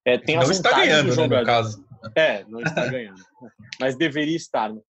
[0.05, 1.83] É, tem não está ganhando, né, no caso.
[2.15, 3.23] É, não está ganhando.
[3.81, 4.71] Mas deveria estar.
[4.71, 4.81] Né?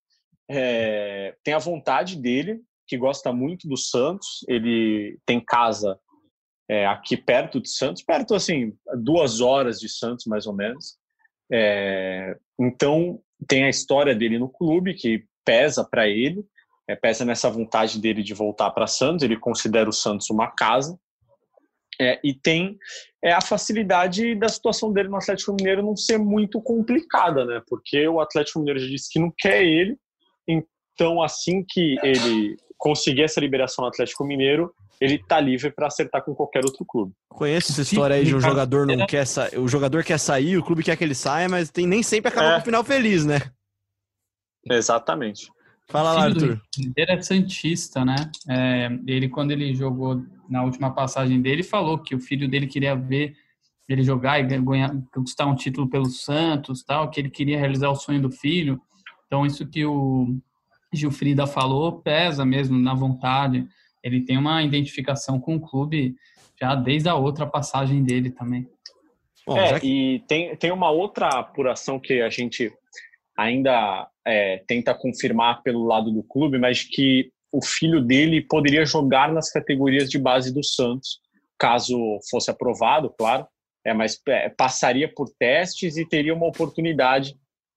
[0.50, 4.43] É, tem a vontade dele que gosta muito do Santos.
[4.47, 5.97] Ele tem casa
[6.67, 10.97] é, aqui perto de Santos, perto assim, duas horas de Santos mais ou menos.
[11.52, 16.43] É, então tem a história dele no clube que pesa para ele,
[16.88, 19.23] é, pesa nessa vontade dele de voltar para Santos.
[19.23, 20.99] Ele considera o Santos uma casa.
[22.02, 22.78] É, e tem
[23.21, 27.62] é, a facilidade da situação dele no Atlético Mineiro não ser muito complicada, né?
[27.67, 29.97] Porque o Atlético Mineiro já disse que não quer ele,
[30.47, 36.24] então assim que ele conseguir essa liberação no Atlético Mineiro, ele tá livre para acertar
[36.24, 37.13] com qualquer outro clube.
[37.28, 39.50] Conheço essa história aí de um jogador não quer sa...
[39.58, 42.48] o jogador quer sair, o clube quer que ele saia, mas tem nem sempre acaba
[42.48, 42.54] é.
[42.56, 43.39] com o final feliz, né?
[44.70, 45.52] Exatamente.
[45.89, 46.62] Fala lá, Arthur.
[46.96, 48.15] Ele é santista, né?
[48.48, 52.96] É, ele quando ele jogou na última passagem dele falou que o filho dele queria
[52.96, 53.36] ver
[53.88, 57.96] ele jogar e ganhar, conquistar um título pelo Santos, tal, que ele queria realizar o
[57.96, 58.80] sonho do filho.
[59.26, 60.39] Então isso que o
[60.93, 63.67] Gilfrida falou pesa mesmo na vontade
[64.04, 66.15] ele tem uma identificação com o clube
[66.60, 68.67] já desde a outra passagem dele também.
[69.45, 69.88] Bom, é, que...
[69.88, 72.71] e tem, tem uma outra apuração que a gente
[73.38, 79.32] ainda é, tenta confirmar pelo lado do clube, mas que o filho dele poderia jogar
[79.32, 81.19] nas categorias de base do Santos,
[81.58, 81.97] caso
[82.30, 83.47] fosse aprovado, claro,
[83.86, 87.36] é, mas é, passaria por testes e teria uma oportunidade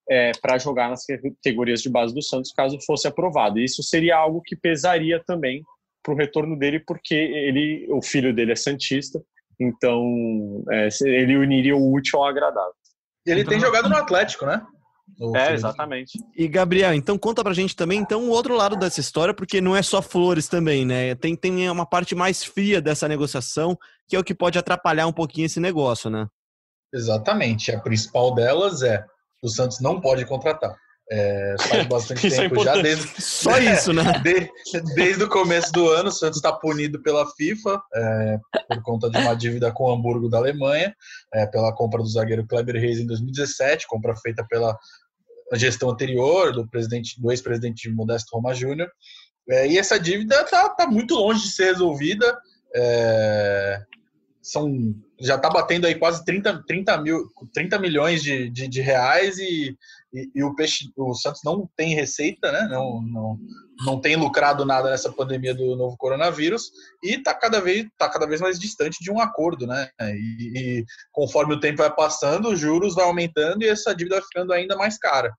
[0.09, 3.59] é, para jogar nas categorias de base do Santos, caso fosse aprovado.
[3.59, 5.63] Isso seria algo que pesaria também
[6.03, 9.21] para o retorno dele, porque ele, o filho dele é santista,
[9.59, 12.73] então é, ele uniria o útil ao agradável.
[13.25, 14.61] Ele então, tem jogado no Atlético, né?
[15.35, 16.17] É, exatamente.
[16.35, 19.75] E Gabriel, então conta pra gente também então o outro lado dessa história, porque não
[19.75, 21.13] é só flores também, né?
[21.15, 25.13] Tem, tem uma parte mais fria dessa negociação, que é o que pode atrapalhar um
[25.13, 26.27] pouquinho esse negócio, né?
[26.93, 27.71] Exatamente.
[27.71, 29.05] A principal delas é
[29.43, 30.75] o Santos não pode contratar.
[31.11, 34.03] É, faz bastante isso é tempo é já desde só isso, né?
[34.23, 39.09] Desde, desde o começo do ano, o Santos está punido pela FIFA é, por conta
[39.09, 40.95] de uma dívida com o Hamburgo da Alemanha,
[41.33, 44.77] é, pela compra do zagueiro Kleber Reis em 2017, compra feita pela
[45.53, 48.89] gestão anterior do presidente, do ex-presidente Modesto Roma Júnior.
[49.49, 52.37] É, e essa dívida está tá muito longe de ser resolvida.
[52.73, 53.81] É,
[54.41, 59.37] são já está batendo aí quase 30, 30, mil, 30 milhões de, de, de reais
[59.37, 59.75] e,
[60.13, 62.67] e, e, o, peixe, o Santos não tem receita, né?
[62.69, 63.39] não, não,
[63.85, 68.27] não tem lucrado nada nessa pandemia do novo coronavírus e está cada, vez, tá cada
[68.27, 69.65] vez mais distante de um acordo.
[69.65, 69.89] Né?
[70.01, 74.25] E, e conforme o tempo vai passando, os juros vão aumentando e essa dívida vai
[74.25, 75.33] ficando ainda mais cara.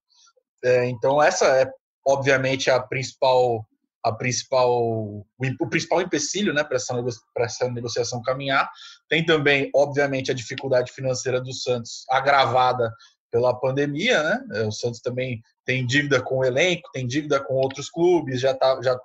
[0.63, 1.69] É, então, essa é,
[2.05, 3.63] obviamente, a principal
[4.05, 6.93] a principal, o principal empecilho né, para essa,
[7.39, 8.69] essa negociação caminhar.
[9.09, 12.93] Tem também, obviamente, a dificuldade financeira do Santos agravada
[13.31, 14.39] pela pandemia, né?
[14.53, 18.53] É, o Santos também tem dívida com o elenco, tem dívida com outros clubes, já
[18.53, 18.97] tá, já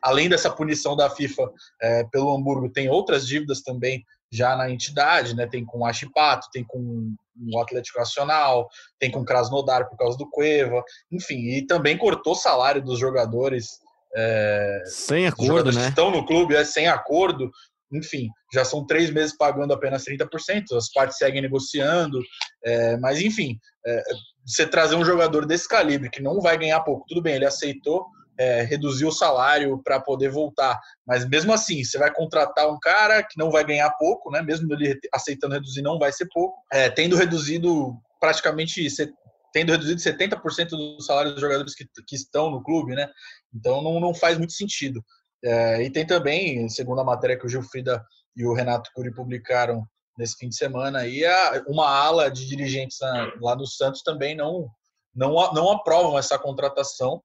[0.00, 1.50] além dessa punição da FIFA
[1.82, 5.48] é, pelo Hamburgo, tem outras dívidas também já na entidade, né?
[5.48, 7.14] Tem com o Achipato, tem com
[7.52, 8.68] o Atlético Nacional,
[9.00, 13.00] tem com o Krasnodar por causa do Cueva, enfim, e também cortou o salário dos
[13.00, 13.84] jogadores
[14.16, 15.88] é, sem acordo, né?
[15.88, 17.50] estão no clube, é sem acordo.
[17.92, 22.20] Enfim, já são três meses pagando apenas 30%, as partes seguem negociando,
[22.64, 24.02] é, mas enfim, é,
[24.44, 28.06] você trazer um jogador desse calibre que não vai ganhar pouco, tudo bem, ele aceitou
[28.38, 30.78] é, reduzir o salário para poder voltar.
[31.06, 34.42] Mas mesmo assim, você vai contratar um cara que não vai ganhar pouco, né?
[34.42, 36.56] Mesmo ele aceitando reduzir, não vai ser pouco.
[36.72, 38.86] É, tendo reduzido praticamente
[39.52, 43.08] tendo reduzido 70% do salário dos jogadores que, que estão no clube, né?
[43.56, 45.02] Então não, não faz muito sentido.
[45.44, 48.04] É, e tem também, segundo a matéria que o Gilfrida
[48.36, 49.84] e o Renato Curi publicaram
[50.18, 51.22] nesse fim de semana, aí
[51.66, 52.98] uma ala de dirigentes
[53.40, 54.68] lá no Santos também não,
[55.14, 57.22] não, não aprovam essa contratação.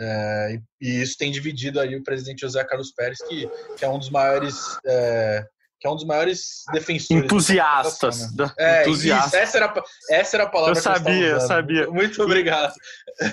[0.00, 3.88] É, e, e, isso tem dividido aí o presidente José Carlos Pérez, que, que é
[3.88, 5.44] um dos maiores é,
[5.80, 7.24] que é um dos maiores defensores.
[7.24, 8.34] Entusiastas.
[8.34, 9.32] Da, é, entusiastas.
[9.32, 11.86] Isso, essa, era, essa era a palavra eu sabia, eu, eu sabia.
[11.88, 12.74] Muito obrigado.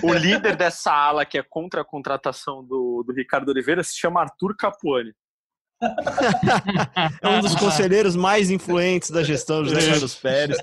[0.02, 4.20] O líder dessa ala que é contra a contratação do, do Ricardo Oliveira se chama
[4.20, 5.12] Arthur Capuani.
[7.20, 10.58] é um dos conselheiros mais influentes da gestão do José Carlos Pérez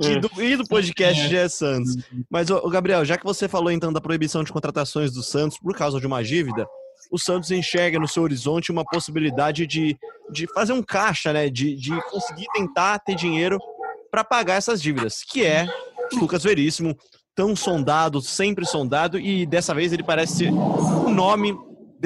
[0.00, 1.28] e do, e do podcast é.
[1.28, 1.96] Gé Santos.
[2.30, 5.74] Mas, ô, Gabriel, já que você falou então da proibição de contratações do Santos por
[5.74, 6.64] causa de uma dívida,
[7.10, 9.96] o Santos enxerga no seu horizonte uma possibilidade de,
[10.30, 11.48] de fazer um caixa, né?
[11.48, 13.58] De, de conseguir tentar ter dinheiro
[14.10, 15.66] para pagar essas dívidas, que é
[16.12, 16.96] o Lucas Veríssimo,
[17.34, 21.56] tão sondado, sempre sondado, e dessa vez ele parece ser um nome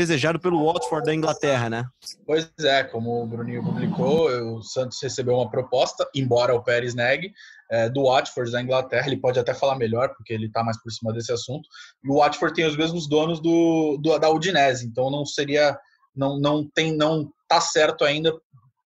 [0.01, 1.85] desejado pelo Watford da Inglaterra, né?
[2.25, 7.33] Pois é, como o Bruninho publicou, o Santos recebeu uma proposta, embora o Pérez negue,
[7.71, 9.07] é, do Watford da Inglaterra.
[9.07, 11.69] Ele pode até falar melhor, porque ele está mais por cima desse assunto.
[12.03, 15.79] E o Watford tem os mesmos donos do, do da Udinese, então não seria,
[16.17, 18.33] não, não tem, não tá certo ainda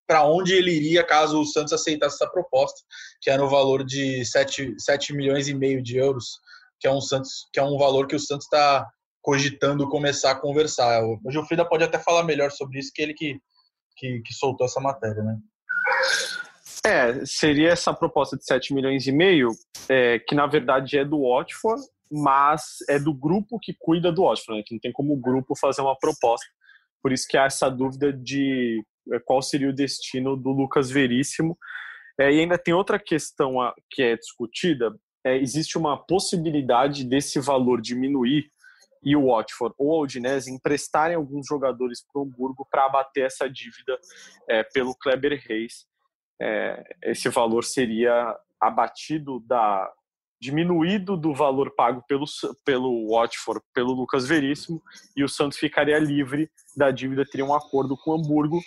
[0.05, 2.79] para onde ele iria caso o Santos aceitasse essa proposta,
[3.21, 6.39] que é no valor de 7, 7 milhões e meio de euros,
[6.79, 8.85] que é um Santos, que é um valor que o Santos está
[9.25, 11.03] cogitando começar a conversar.
[11.03, 13.39] O Gilfrida pode até falar melhor sobre isso, que ele que,
[13.97, 15.39] que, que soltou essa matéria, né?
[16.85, 19.49] É, seria essa proposta de 7 milhões e meio,
[19.89, 24.59] é, que na verdade é do Watford, mas é do grupo que cuida do Watford,
[24.59, 26.45] né, que não tem como o grupo fazer uma proposta.
[27.01, 28.79] Por isso que há essa dúvida de
[29.11, 31.57] é, qual seria o destino do Lucas Veríssimo.
[32.19, 33.55] É, e ainda tem outra questão
[33.89, 34.93] que é discutida,
[35.25, 38.51] é, existe uma possibilidade desse valor diminuir
[39.05, 43.47] e o Watford ou a Udinese emprestarem alguns jogadores para o Hamburgo para abater essa
[43.47, 43.97] dívida
[44.49, 45.85] é, pelo Kleber Reis.
[46.41, 49.89] É, esse valor seria abatido da,
[50.41, 52.25] diminuído do valor pago pelo,
[52.65, 54.81] pelo Watford, pelo Lucas Veríssimo,
[55.15, 58.59] e o Santos ficaria livre da dívida, teria um acordo com o Hamburgo,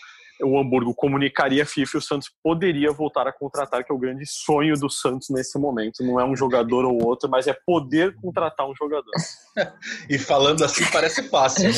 [0.43, 3.99] o Hamburgo comunicaria a FIFA e o Santos poderia voltar a contratar, que é o
[3.99, 6.03] grande sonho do Santos nesse momento.
[6.03, 9.11] Não é um jogador ou outro, mas é poder contratar um jogador.
[10.09, 11.75] e falando assim parece fácil, né?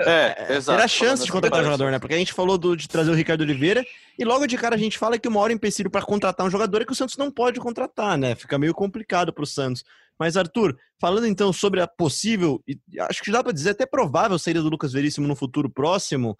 [0.00, 0.76] É, exato.
[0.76, 1.98] Era a chance de assim contratar um jogador, né?
[1.98, 3.84] Porque a gente falou do, de trazer o Ricardo Oliveira
[4.18, 6.82] e logo de cara a gente fala que o maior empecilho para contratar um jogador
[6.82, 8.34] é que o Santos não pode contratar, né?
[8.34, 9.84] Fica meio complicado para o Santos.
[10.18, 14.38] Mas, Arthur, falando então sobre a possível, e acho que dá para dizer até provável
[14.38, 16.36] saída do Lucas Veríssimo no futuro próximo,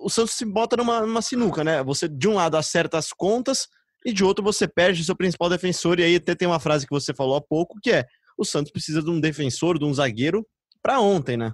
[0.00, 1.82] o Santos se bota numa, numa sinuca, né?
[1.82, 3.68] Você, de um lado, acerta as contas
[4.04, 5.98] e de outro, você perde seu principal defensor.
[5.98, 8.04] E aí até tem uma frase que você falou há pouco, que é
[8.36, 10.46] o Santos precisa de um defensor, de um zagueiro
[10.82, 11.52] para ontem, né?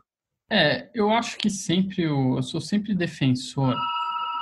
[0.50, 3.74] É, eu acho que sempre, eu, eu sou sempre defensor,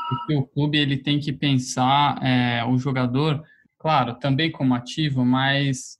[0.09, 3.43] porque o clube ele tem que pensar é, o jogador,
[3.79, 5.97] claro, também como ativo, mas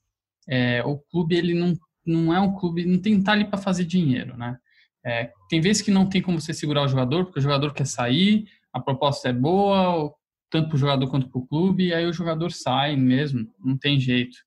[0.47, 1.73] é, o clube ele não,
[2.05, 4.57] não é um clube, não tem estar ali para fazer dinheiro, né?
[5.05, 7.85] É, tem vezes que não tem como você segurar o jogador, porque o jogador quer
[7.85, 10.13] sair, a proposta é boa,
[10.49, 13.77] tanto para o jogador quanto para o clube, e aí o jogador sai mesmo, não
[13.77, 14.37] tem jeito.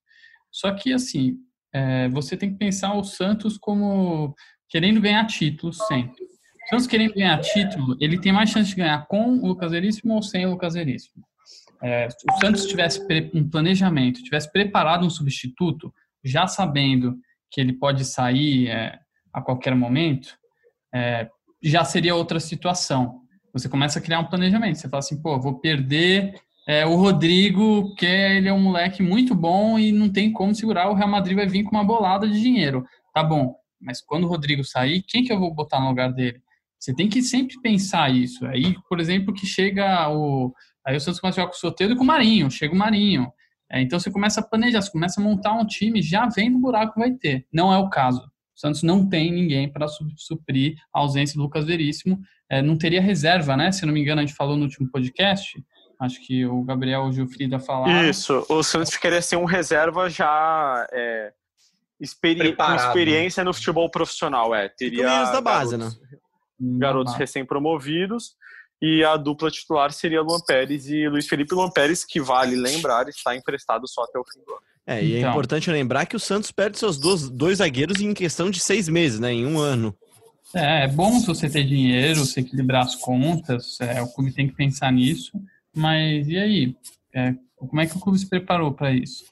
[0.51, 1.35] Só que, assim,
[1.73, 4.33] é, você tem que pensar o Santos como
[4.69, 6.23] querendo ganhar títulos sempre.
[6.23, 10.15] O Santos querendo ganhar título, ele tem mais chance de ganhar com o Lucas Veríssimo
[10.15, 11.23] ou sem o Lucas Veríssimo.
[11.81, 15.93] É, se o Santos tivesse um planejamento, tivesse preparado um substituto,
[16.23, 17.15] já sabendo
[17.51, 18.99] que ele pode sair é,
[19.31, 20.37] a qualquer momento,
[20.93, 21.29] é,
[21.61, 23.21] já seria outra situação.
[23.53, 24.77] Você começa a criar um planejamento.
[24.77, 26.33] Você fala assim, pô, vou perder
[26.67, 30.89] é, o Rodrigo, que ele é um moleque muito bom e não tem como segurar.
[30.89, 32.85] O Real Madrid vai vir com uma bolada de dinheiro.
[33.13, 36.41] Tá bom, mas quando o Rodrigo sair, quem que eu vou botar no lugar dele?
[36.79, 38.45] Você tem que sempre pensar isso.
[38.45, 40.53] Aí, por exemplo, que chega o.
[40.85, 42.77] Aí o Santos começa a jogar com o Soteldo e com o Marinho, chega o
[42.77, 43.31] Marinho.
[43.69, 46.61] É, então você começa a planejar, você começa a montar um time já vendo o
[46.61, 47.45] buraco que vai ter.
[47.51, 48.21] Não é o caso.
[48.57, 52.19] O Santos não tem ninguém para suprir a ausência do Lucas Veríssimo.
[52.49, 53.71] É, não teria reserva, né?
[53.71, 55.63] Se não me engano, a gente falou no último podcast.
[55.99, 58.09] Acho que o Gabriel o Gilfrida falaram.
[58.09, 61.31] Isso, o Santos queria ser um reserva já é,
[61.99, 64.55] experi com experiência no futebol profissional.
[64.55, 66.17] É, teria da base, garotos, né?
[66.59, 68.35] Garotos recém-promovidos
[68.81, 73.07] e a dupla titular seria Luan Pérez e Luiz Felipe Luan Pérez, que vale lembrar,
[73.07, 74.61] está emprestado só até o fim do ano.
[74.87, 75.29] É, e é então.
[75.29, 78.87] é importante lembrar que o Santos perde seus dois, dois zagueiros em questão de seis
[78.87, 79.33] meses, né?
[79.33, 79.93] Em um ano.
[80.55, 84.55] É, é bom você ter dinheiro, você equilibrar as contas, é, o clube tem que
[84.55, 85.33] pensar nisso,
[85.75, 86.75] mas e aí?
[87.13, 89.25] É, como é que o clube se preparou para isso?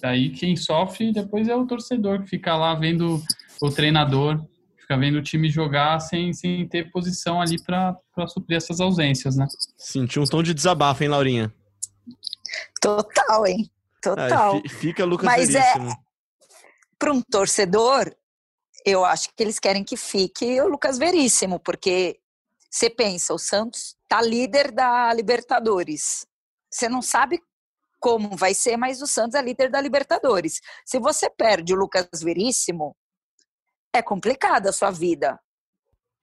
[0.00, 3.22] Daí quem sofre depois é o torcedor, que fica lá vendo
[3.60, 4.42] o treinador,
[4.78, 7.94] fica vendo o time jogar sem, sem ter posição ali para
[8.26, 9.46] suprir essas ausências, né?
[9.76, 11.52] Sentiu um tom de desabafo, hein, Laurinha?
[12.80, 13.70] Total, hein?
[14.16, 14.62] Total.
[14.68, 15.74] fica Lucas Mas é,
[16.98, 18.14] para um torcedor,
[18.84, 22.18] eu acho que eles querem que fique o Lucas Veríssimo, porque
[22.70, 26.26] você pensa, o Santos tá líder da Libertadores.
[26.70, 27.40] Você não sabe
[28.00, 30.60] como vai ser, mas o Santos é líder da Libertadores.
[30.84, 32.96] Se você perde o Lucas Veríssimo,
[33.92, 35.38] é complicada a sua vida.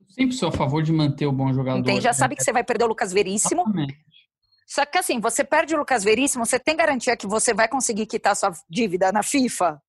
[0.07, 1.79] Sempre sou a favor de manter o bom jogador.
[1.79, 2.01] Entende?
[2.01, 3.61] Já sabe que você vai perder o Lucas Veríssimo.
[3.61, 4.04] Exatamente.
[4.65, 8.05] Só que assim, você perde o Lucas Veríssimo, você tem garantia que você vai conseguir
[8.07, 9.81] quitar sua dívida na FIFA?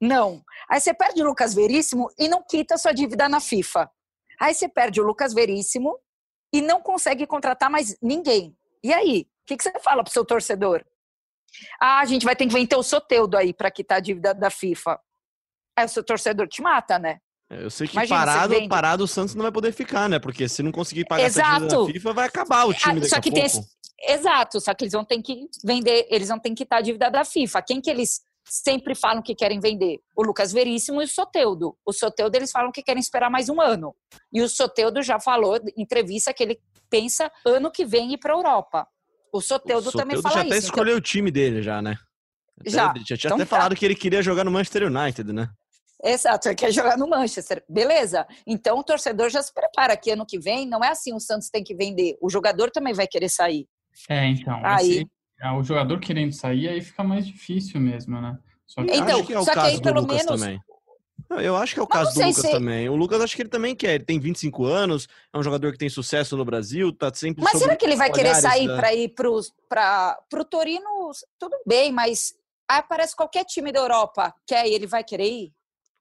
[0.00, 0.42] Não.
[0.68, 3.90] Aí você perde o Lucas Veríssimo e não quita sua dívida na FIFA.
[4.40, 5.98] Aí você perde o Lucas Veríssimo
[6.52, 8.56] e não consegue contratar mais ninguém.
[8.82, 9.28] E aí?
[9.42, 10.84] O que, que você fala pro seu torcedor?
[11.80, 14.50] Ah, a gente vai ter que vender o Soteudo aí para quitar a dívida da
[14.50, 15.00] FIFA.
[15.76, 17.20] Aí o seu torcedor te mata, né?
[17.60, 20.18] Eu sei que Imagina, parado, parado o Santos não vai poder ficar, né?
[20.18, 21.86] Porque se não conseguir pagar Exato.
[21.86, 23.30] da FIFA, vai acabar o time ah, daqui só que.
[23.30, 23.60] Tem esse...
[24.04, 27.10] Exato, só que eles vão ter que vender, eles vão ter que quitar a dívida
[27.10, 27.62] da FIFA.
[27.62, 30.00] Quem que eles sempre falam que querem vender?
[30.16, 31.76] O Lucas Veríssimo e o Soteudo.
[31.86, 33.94] O Soteudo eles falam que querem esperar mais um ano.
[34.32, 36.58] E o Soteudo já falou em entrevista que ele
[36.90, 38.88] pensa ano que vem ir para a Europa.
[39.32, 40.50] O Soteudo, o também fala já isso.
[40.50, 40.98] já até escolheu então...
[40.98, 41.96] o time dele já, né?
[42.60, 42.86] Até, já.
[42.86, 43.56] Já tinha então, até tá.
[43.56, 45.48] falado que ele queria jogar no Manchester United, né?
[46.02, 47.62] Exato, ele quer jogar no Manchester.
[47.68, 48.26] Beleza.
[48.46, 51.48] Então o torcedor já se prepara que ano que vem não é assim, o Santos
[51.48, 52.16] tem que vender.
[52.20, 53.68] O jogador também vai querer sair.
[54.08, 54.60] É, então.
[54.64, 55.06] Aí, esse,
[55.40, 58.36] é, o jogador querendo sair, aí fica mais difícil mesmo, né?
[58.66, 60.40] Só que, então, que é só que aí pelo Lucas menos.
[60.40, 60.60] Também.
[61.30, 62.50] Eu acho que é o caso do Lucas se...
[62.50, 62.88] também.
[62.88, 63.94] O Lucas acho que ele também quer.
[63.94, 67.42] Ele tem 25 anos, é um jogador que tem sucesso no Brasil, tá sempre.
[67.42, 68.76] Mas será que ele vai querer sair da...
[68.76, 71.10] para ir pro, pra, pro Torino?
[71.38, 72.34] Tudo bem, mas
[72.68, 75.52] aparece qualquer time da Europa quer aí, ele vai querer ir?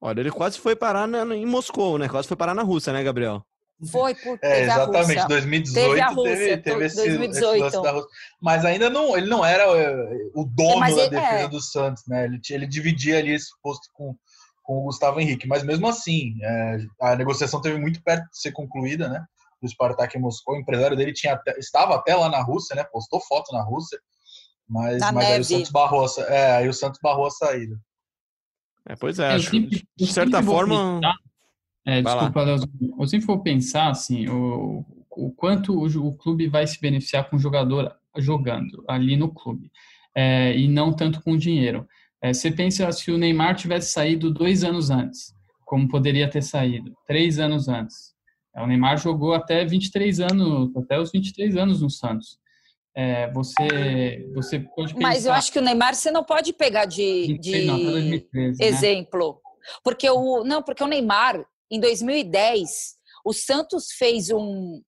[0.02, 2.10] Olha, ele quase foi parar na, em Moscou, né?
[2.10, 3.46] Quase foi parar na Rússia, né, Gabriel?
[3.92, 5.28] Foi porque É, teve a exatamente, Rússia.
[5.28, 7.66] 2018 Teve a teve, Rússia, teve esse, 2018.
[7.68, 8.10] esse da Rússia.
[8.42, 9.94] Mas ainda não, ele não era é,
[10.36, 11.48] o dono Mas da ele- defesa é.
[11.48, 12.26] do Santos, né?
[12.26, 14.16] Ele, ele dividia ali esse posto com,
[14.64, 15.48] com o Gustavo Henrique.
[15.48, 19.24] Mas mesmo assim, é, a negociação teve muito perto de ser concluída, né?
[19.62, 20.56] Do Spartak em Moscou.
[20.56, 22.84] O empresário dele tinha até- estava até lá na Rússia, né?
[22.92, 24.00] Postou foto na Rússia.
[24.70, 25.44] Mas, Na mas aí o.
[25.44, 27.76] Santos barrou a, é, aí o Santos barrou a saída.
[28.88, 29.50] É, pois é, Eu acho.
[29.52, 31.00] sempre- De certa forma.
[31.00, 31.16] pensar-
[31.86, 32.96] É, desculpa, Leozinho.
[33.00, 37.36] Eu sempre vou pensar assim, o, o quanto o, o clube vai se beneficiar com
[37.36, 39.72] o jogador jogando ali no clube,
[40.16, 41.88] é, e não tanto com o dinheiro.
[42.22, 45.34] É, você pensa se o Neymar tivesse saído dois anos antes,
[45.66, 48.14] como poderia ter saído, três anos antes.
[48.56, 52.38] É, o Neymar jogou até 23 anos, até os 23 anos no Santos.
[52.96, 55.08] É, você, você pode pensar...
[55.08, 57.92] Mas eu acho que o Neymar você não pode pegar de, 23, não, até de
[57.92, 58.68] 2013, né?
[58.68, 59.42] exemplo.
[59.84, 60.44] Porque o.
[60.44, 64.82] Não, porque o Neymar, em 2010, o Santos fez um,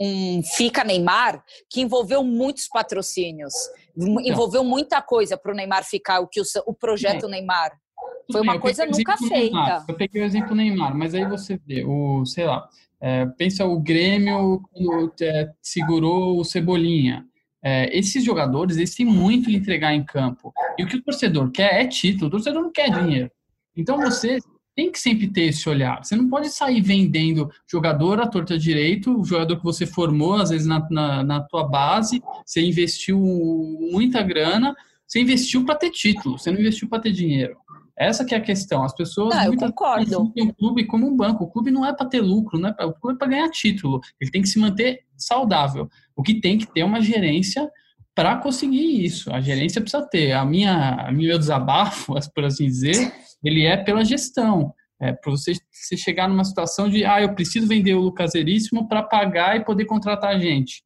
[0.00, 3.52] um Fica Neymar que envolveu muitos patrocínios.
[3.96, 4.20] Então.
[4.22, 7.72] Envolveu muita coisa para o Neymar ficar, o que o, o projeto Neymar.
[8.26, 9.84] Tudo Foi uma coisa nunca exemplo Neymar, feita.
[9.88, 12.68] Eu peguei o exemplo Neymar, mas aí você vê, o, sei lá,
[13.06, 17.24] é, pensa o Grêmio quando é, segurou o Cebolinha.
[17.62, 20.52] É, esses jogadores, eles têm muito a entregar em campo.
[20.76, 23.30] E o que o torcedor quer é título, o torcedor não quer dinheiro.
[23.76, 24.38] Então você
[24.74, 26.04] tem que sempre ter esse olhar.
[26.04, 30.50] Você não pode sair vendendo jogador à torta direito, o jogador que você formou, às
[30.50, 33.20] vezes na, na, na tua base, você investiu
[33.92, 34.74] muita grana,
[35.06, 37.56] você investiu para ter título, você não investiu para ter dinheiro.
[37.98, 38.84] Essa que é a questão.
[38.84, 41.44] As pessoas Não, muitas o clube como um banco.
[41.44, 43.50] O clube não é para ter lucro, não é pra, o clube é para ganhar
[43.50, 44.00] título.
[44.20, 45.88] Ele tem que se manter saudável.
[46.14, 47.70] O que tem que ter é uma gerência
[48.14, 49.32] para conseguir isso.
[49.32, 50.32] A gerência precisa ter.
[50.32, 54.74] A minha, a meu desabafo, por assim dizer, ele é pela gestão.
[55.00, 58.88] É para você, você chegar numa situação de, ah, eu preciso vender o Lucas Veríssimo
[58.88, 60.82] para pagar e poder contratar a gente,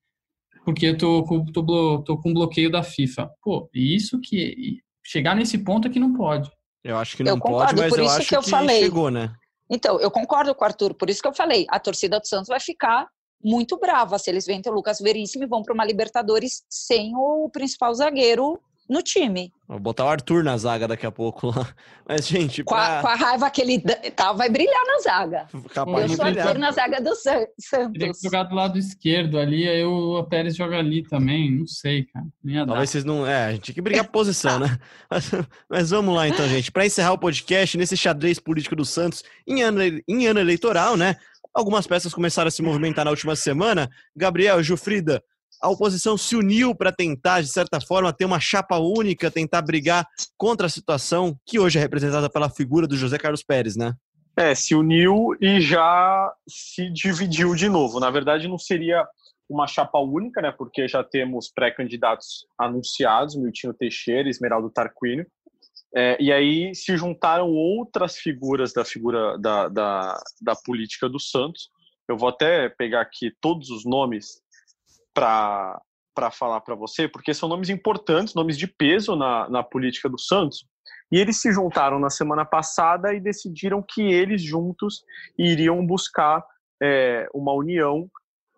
[0.65, 3.31] porque eu tô, com- tô, tô com bloqueio da FIFA.
[3.41, 6.51] Pô, e isso que chegar nesse ponto é que não pode.
[6.83, 8.81] Eu acho que Eu não pode, concordo, mas por eu isso acho que eu falei.
[8.81, 9.33] chegou, né?
[9.69, 12.49] Então, eu concordo com o Arthur, por isso que eu falei, a torcida do Santos
[12.49, 13.07] vai ficar
[13.43, 17.49] muito brava se eles vendem o Lucas Veríssimo e vão para uma Libertadores sem o
[17.51, 18.61] principal zagueiro
[18.91, 19.53] no time.
[19.69, 21.73] Vou botar o Arthur na zaga daqui a pouco lá.
[22.09, 23.01] Mas, gente, Com a, pra...
[23.03, 23.79] com a raiva que ele
[24.17, 25.47] tá, vai brilhar na zaga.
[25.73, 26.49] capaz Eu sou brilhar.
[26.49, 28.19] Arthur na zaga do San- Teria Santos.
[28.19, 32.27] que jogar do lado esquerdo ali, aí o Pérez joga ali também, não sei, cara.
[32.43, 32.67] Dar.
[32.67, 33.25] Talvez vocês não.
[33.25, 34.77] É, a gente tinha que brigar por posição, né?
[35.09, 35.31] Mas,
[35.69, 36.73] mas vamos lá então, gente.
[36.73, 41.15] Para encerrar o podcast, nesse xadrez político do Santos, em ano, em ano eleitoral, né?
[41.55, 43.89] Algumas peças começaram a se movimentar na última semana.
[44.17, 45.23] Gabriel, Jufrida,
[45.61, 50.07] a oposição se uniu para tentar, de certa forma, ter uma chapa única, tentar brigar
[50.37, 53.93] contra a situação que hoje é representada pela figura do José Carlos Pérez, né?
[54.37, 58.01] É, se uniu e já se dividiu de novo.
[58.01, 59.07] Na verdade, não seria
[59.49, 60.51] uma chapa única, né?
[60.51, 65.27] Porque já temos pré-candidatos anunciados, Miltinho Teixeira, Esmeraldo Tarquínio.
[65.95, 71.69] É, e aí se juntaram outras figuras da figura da, da, da política do Santos.
[72.09, 74.41] Eu vou até pegar aqui todos os nomes
[75.15, 75.81] para
[76.33, 80.67] falar para você, porque são nomes importantes, nomes de peso na, na política do Santos.
[81.13, 85.03] E eles se juntaram na semana passada e decidiram que eles juntos
[85.37, 86.45] iriam buscar
[86.81, 88.09] é, uma união,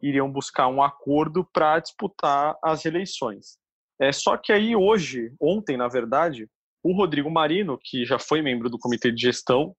[0.03, 3.57] iriam buscar um acordo para disputar as eleições.
[4.01, 6.49] É, só que aí hoje, ontem, na verdade,
[6.83, 9.75] o Rodrigo Marino, que já foi membro do comitê de gestão,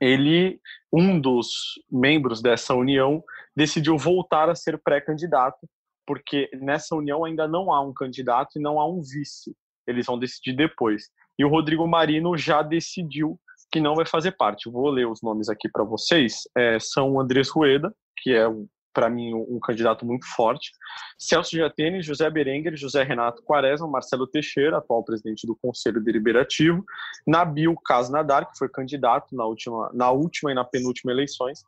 [0.00, 0.58] ele,
[0.92, 1.48] um dos
[1.90, 3.22] membros dessa união,
[3.54, 5.68] decidiu voltar a ser pré-candidato,
[6.06, 9.56] porque nessa união ainda não há um candidato e não há um vice.
[9.86, 11.10] Eles vão decidir depois.
[11.38, 13.38] E o Rodrigo Marino já decidiu
[13.70, 14.70] que não vai fazer parte.
[14.70, 16.42] Vou ler os nomes aqui para vocês.
[16.56, 18.46] É, são Andrés Rueda, que é,
[18.94, 20.70] para mim, um, um candidato muito forte,
[21.18, 26.84] Celso Jatene, José Berenguer, José Renato Quaresma, Marcelo Teixeira, atual presidente do Conselho Deliberativo,
[27.26, 31.64] Nabil Casnadar, que foi candidato na última, na última e na penúltima eleições,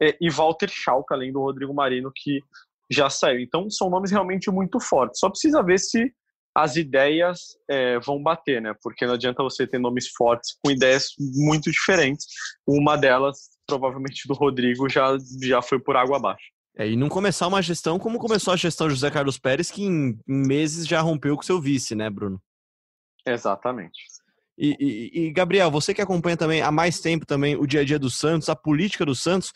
[0.00, 2.42] é, e Walter Schalke, além do Rodrigo Marino, que
[2.92, 3.40] já saiu.
[3.40, 5.18] Então, são nomes realmente muito fortes.
[5.18, 6.12] Só precisa ver se
[6.54, 8.74] as ideias é, vão bater, né?
[8.82, 12.26] Porque não adianta você ter nomes fortes com ideias muito diferentes.
[12.66, 16.44] Uma delas, provavelmente do Rodrigo, já, já foi por água abaixo.
[16.76, 20.18] É, e não começar uma gestão como começou a gestão José Carlos Pérez, que em,
[20.28, 22.40] em meses já rompeu com seu vice, né, Bruno?
[23.26, 24.00] Exatamente.
[24.56, 27.84] E, e, e, Gabriel, você que acompanha também há mais tempo também o dia a
[27.84, 29.52] dia do Santos, a política do Santos,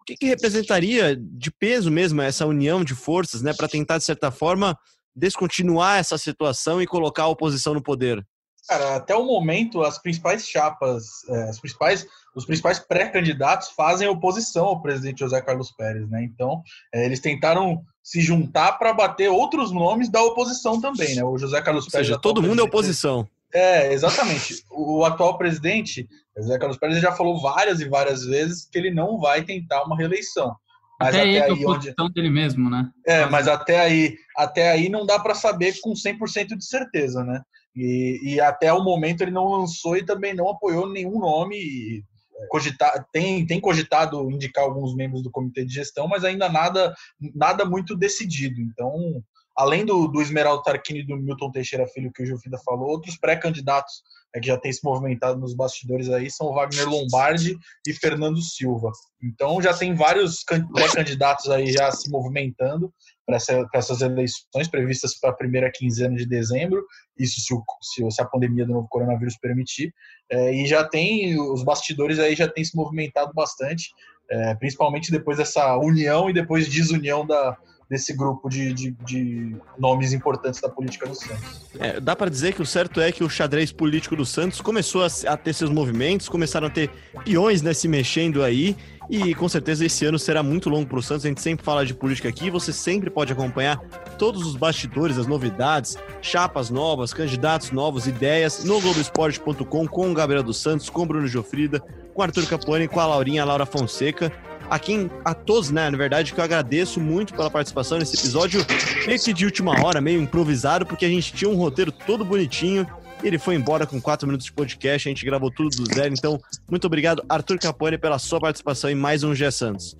[0.00, 4.04] o que, que representaria de peso mesmo essa união de forças, né, para tentar de
[4.04, 4.78] certa forma
[5.14, 8.24] descontinuar essa situação e colocar a oposição no poder?
[8.68, 14.66] Cara, até o momento, as principais chapas, é, as principais, os principais pré-candidatos fazem oposição
[14.66, 16.22] ao presidente José Carlos Pérez, né?
[16.22, 16.62] Então,
[16.94, 21.24] é, eles tentaram se juntar para bater outros nomes da oposição também, né?
[21.24, 22.06] O José Carlos Ou Pérez.
[22.06, 23.28] seja, todo mundo é oposição.
[23.52, 24.64] É, exatamente.
[24.70, 29.18] O atual presidente, José Carlos Pérez, já falou várias e várias vezes que ele não
[29.18, 30.54] vai tentar uma reeleição.
[30.98, 31.94] Mas Até, até, ele aí, onde...
[32.14, 32.90] dele mesmo, né?
[33.06, 37.40] É, mas até aí, até aí não dá para saber com 100% de certeza, né?
[37.74, 41.56] E, e, até o momento ele não lançou e também não apoiou nenhum nome.
[41.56, 42.04] E,
[42.48, 46.94] cogita, tem, tem cogitado indicar alguns membros do comitê de gestão, mas ainda nada,
[47.34, 48.60] nada muito decidido.
[48.60, 49.22] Então,
[49.60, 53.18] além do, do Esmeraldo Tarquini e do Milton Teixeira Filho, que o Gilfida falou, outros
[53.18, 54.02] pré-candidatos
[54.34, 58.90] é, que já têm se movimentado nos bastidores aí são Wagner Lombardi e Fernando Silva.
[59.22, 60.42] Então já tem vários
[60.72, 62.90] pré-candidatos aí já se movimentando
[63.26, 66.82] para essa, essas eleições previstas para a primeira quinzena de dezembro,
[67.18, 69.92] isso se, o, se, se a pandemia do novo coronavírus permitir.
[70.30, 73.90] É, e já tem, os bastidores aí já têm se movimentado bastante,
[74.30, 77.58] é, principalmente depois dessa união e depois desunião da,
[77.90, 81.66] desse grupo de, de, de, nomes importantes da política do Santos.
[81.76, 85.02] É, dá para dizer que o certo é que o xadrez político do Santos começou
[85.02, 86.88] a, a, ter seus movimentos, começaram a ter
[87.24, 88.76] peões né, se mexendo aí,
[89.10, 91.24] e com certeza esse ano será muito longo para o Santos.
[91.24, 93.76] A gente sempre fala de política aqui, você sempre pode acompanhar
[94.16, 100.44] todos os bastidores, as novidades, chapas novas, candidatos novos, ideias no Globoesporte.com com o Gabriel
[100.44, 101.80] dos Santos, com o Bruno Jofrida,
[102.14, 104.32] com o Arthur Capone, com a Laurinha, a Laura Fonseca
[104.70, 108.64] a quem, a todos, né, na verdade, que eu agradeço muito pela participação nesse episódio,
[109.04, 112.86] meio que de última hora, meio improvisado, porque a gente tinha um roteiro todo bonitinho,
[113.22, 116.14] e ele foi embora com quatro minutos de podcast, a gente gravou tudo do zero,
[116.16, 116.40] então,
[116.70, 119.96] muito obrigado, Arthur Capone, pela sua participação em mais um G Santos.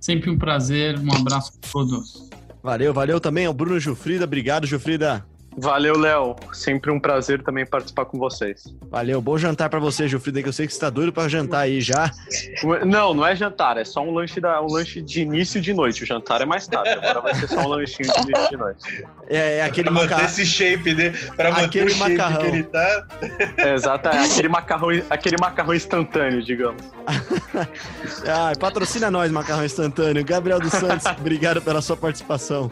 [0.00, 2.30] Sempre um prazer, um abraço a todos.
[2.62, 5.26] Valeu, valeu também ao Bruno Jufrida, obrigado, Jufrida.
[5.56, 6.36] Valeu, Léo.
[6.52, 8.74] Sempre um prazer também participar com vocês.
[8.90, 11.60] Valeu, bom jantar para você, Gilfrida, que eu sei que você tá doido para jantar
[11.60, 12.10] aí já.
[12.86, 16.02] Não, não é jantar, é só um lanche, da, um lanche de início de noite.
[16.02, 19.06] O jantar é mais tarde, agora vai ser só um lanchinho de início de noite.
[19.28, 20.26] É, é aquele pra manter macarrão.
[20.26, 21.10] esse shape, né?
[21.36, 22.40] Pra manter aquele o shape macarrão.
[22.40, 23.06] que ele tá.
[23.58, 26.82] É, exato, é aquele macarrão, aquele macarrão instantâneo, digamos.
[28.26, 30.24] ah, patrocina nós, macarrão instantâneo.
[30.24, 32.70] Gabriel dos Santos, obrigado pela sua participação.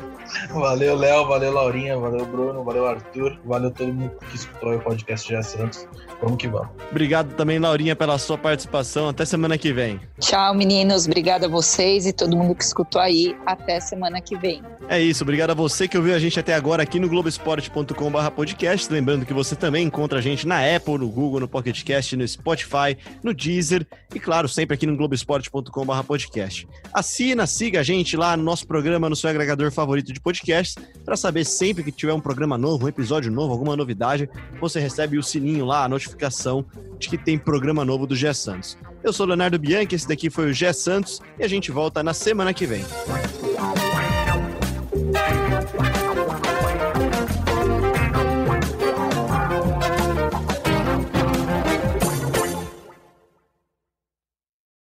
[0.51, 5.29] Valeu, Léo, valeu, Laurinha, valeu, Bruno, valeu, Arthur, valeu todo mundo que escutou o podcast
[5.29, 5.89] de Santos.
[6.23, 6.68] Vamos que vamos.
[6.91, 9.09] Obrigado também, Laurinha, pela sua participação.
[9.09, 10.01] Até semana que vem.
[10.21, 11.07] Tchau, meninos.
[11.07, 13.37] Obrigado a vocês e todo mundo que escutou aí.
[13.45, 14.62] Até semana que vem.
[14.89, 15.25] É isso.
[15.25, 18.93] Obrigado a você que ouviu a gente até agora aqui no globesport.com/podcast.
[18.93, 22.27] Lembrando que você também encontra a gente na Apple, no Google, no Pocket Cast, no
[22.27, 26.68] Spotify, no Deezer e, claro, sempre aqui no globesport.com/podcast.
[26.93, 31.16] Assina, siga a gente lá no nosso programa, no seu agregador favorito de podcasts, para
[31.16, 34.28] saber sempre que tiver um programa novo, um episódio novo, alguma novidade,
[34.61, 36.64] você recebe o sininho lá, a notificação
[36.98, 38.76] de que tem programa novo do Gé Santos.
[39.02, 42.12] Eu sou Leonardo Bianchi, esse daqui foi o Gé Santos e a gente volta na
[42.12, 42.84] semana que vem.